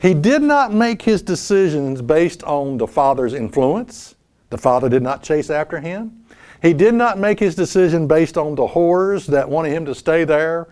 He 0.00 0.14
did 0.14 0.40
not 0.40 0.72
make 0.72 1.02
his 1.02 1.20
decisions 1.20 2.00
based 2.00 2.42
on 2.44 2.78
the 2.78 2.86
Father's 2.86 3.34
influence. 3.34 4.14
The 4.48 4.58
Father 4.58 4.88
did 4.88 5.02
not 5.02 5.22
chase 5.22 5.50
after 5.50 5.80
him. 5.80 6.24
He 6.62 6.72
did 6.72 6.94
not 6.94 7.18
make 7.18 7.38
his 7.38 7.54
decision 7.54 8.06
based 8.06 8.38
on 8.38 8.54
the 8.54 8.68
whores 8.68 9.26
that 9.26 9.50
wanted 9.50 9.72
him 9.72 9.84
to 9.84 9.94
stay 9.94 10.24
there 10.24 10.68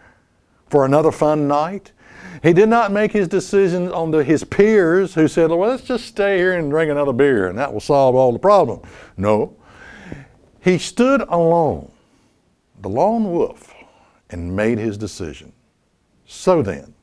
for 0.71 0.87
another 0.87 1.13
fun 1.13 1.47
night. 1.47 1.93
He 2.43 2.53
did 2.53 2.69
not 2.69 2.93
make 2.93 3.13
his 3.13 3.29
decisions 3.29 3.93
on 3.93 4.11
the, 4.11 4.25
his 4.25 4.45
peers 4.45 5.15
who 5.15 5.29
said, 5.29 5.51
well, 5.51 5.71
let's 5.71 5.85
just 5.85 6.07
stay 6.07 6.37
here 6.39 6.55
and 6.55 6.71
drink 6.71 6.91
another 6.91 7.13
beer 7.13 7.49
and 7.49 7.59
that 7.59 7.73
will 7.73 7.81
solve 7.81 8.15
all 8.15 8.33
the 8.33 8.39
problem. 8.39 8.81
No. 9.17 9.57
He 10.61 10.79
stood 10.79 11.21
alone, 11.23 11.93
the 12.81 12.89
lone 12.89 13.31
wolf, 13.31 13.75
and 14.31 14.57
made 14.57 14.79
his 14.79 14.97
decision. 14.97 15.53
So 16.27 16.63
then, 16.63 16.95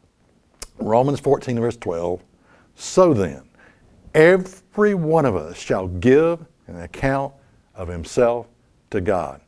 Romans 0.80 1.20
14, 1.20 1.60
verse 1.60 1.78
12, 1.78 2.22
so 2.76 3.13
then, 3.13 3.44
every 4.15 4.96
one 4.96 5.26
of 5.26 5.36
us 5.36 5.58
shall 5.58 5.88
give 5.88 6.44
an 6.67 6.82
account 6.82 7.34
of 7.76 7.88
himself 7.88 8.48
to 8.89 9.00
God. 9.00 9.41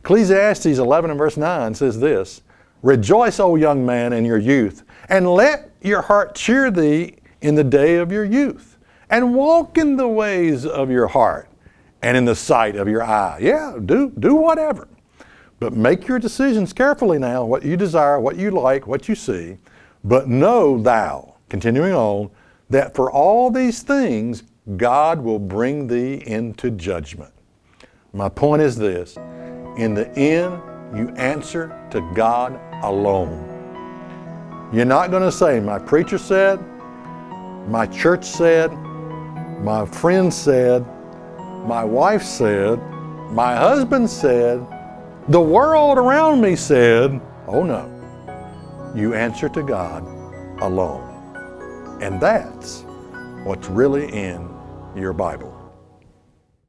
Ecclesiastes 0.00 0.66
11 0.66 1.10
and 1.10 1.18
verse 1.18 1.36
9 1.36 1.74
says 1.74 1.98
this 1.98 2.42
Rejoice, 2.82 3.40
O 3.40 3.56
young 3.56 3.84
man, 3.84 4.12
in 4.12 4.24
your 4.24 4.38
youth, 4.38 4.84
and 5.08 5.32
let 5.32 5.70
your 5.80 6.02
heart 6.02 6.34
cheer 6.34 6.70
thee 6.70 7.16
in 7.40 7.54
the 7.54 7.64
day 7.64 7.96
of 7.96 8.10
your 8.10 8.24
youth, 8.24 8.78
and 9.08 9.34
walk 9.34 9.78
in 9.78 9.96
the 9.96 10.08
ways 10.08 10.66
of 10.66 10.90
your 10.90 11.06
heart 11.06 11.48
and 12.02 12.16
in 12.16 12.24
the 12.24 12.34
sight 12.34 12.76
of 12.76 12.88
your 12.88 13.02
eye. 13.02 13.38
Yeah, 13.40 13.76
do, 13.84 14.12
do 14.18 14.34
whatever. 14.34 14.88
But 15.58 15.72
make 15.72 16.06
your 16.06 16.18
decisions 16.18 16.72
carefully 16.72 17.18
now, 17.18 17.44
what 17.44 17.64
you 17.64 17.76
desire, 17.76 18.20
what 18.20 18.36
you 18.36 18.50
like, 18.50 18.86
what 18.86 19.08
you 19.08 19.14
see. 19.14 19.56
But 20.04 20.28
know 20.28 20.80
thou, 20.80 21.36
continuing 21.48 21.94
on, 21.94 22.30
that 22.68 22.94
for 22.94 23.10
all 23.10 23.50
these 23.50 23.82
things 23.82 24.42
God 24.76 25.20
will 25.20 25.38
bring 25.38 25.86
thee 25.86 26.22
into 26.26 26.70
judgment. 26.70 27.32
My 28.12 28.28
point 28.28 28.62
is 28.62 28.76
this 28.76 29.16
in 29.76 29.94
the 29.94 30.08
end, 30.16 30.60
you 30.96 31.14
answer 31.16 31.86
to 31.90 32.00
God 32.14 32.58
alone. 32.82 33.55
You're 34.72 34.84
not 34.84 35.10
going 35.10 35.22
to 35.22 35.32
say, 35.32 35.60
My 35.60 35.78
preacher 35.78 36.18
said, 36.18 36.58
my 37.68 37.86
church 37.86 38.24
said, 38.24 38.72
my 39.62 39.84
friend 39.86 40.32
said, 40.32 40.86
my 41.66 41.82
wife 41.82 42.22
said, 42.22 42.78
my 43.32 43.56
husband 43.56 44.08
said, 44.08 44.64
the 45.28 45.40
world 45.40 45.98
around 45.98 46.40
me 46.40 46.54
said. 46.54 47.20
Oh 47.48 47.64
no. 47.64 47.92
You 48.94 49.14
answer 49.14 49.48
to 49.48 49.62
God 49.62 50.04
alone. 50.62 51.02
And 52.00 52.20
that's 52.20 52.84
what's 53.42 53.68
really 53.68 54.08
in 54.12 54.48
your 54.94 55.12
Bible. 55.12 55.52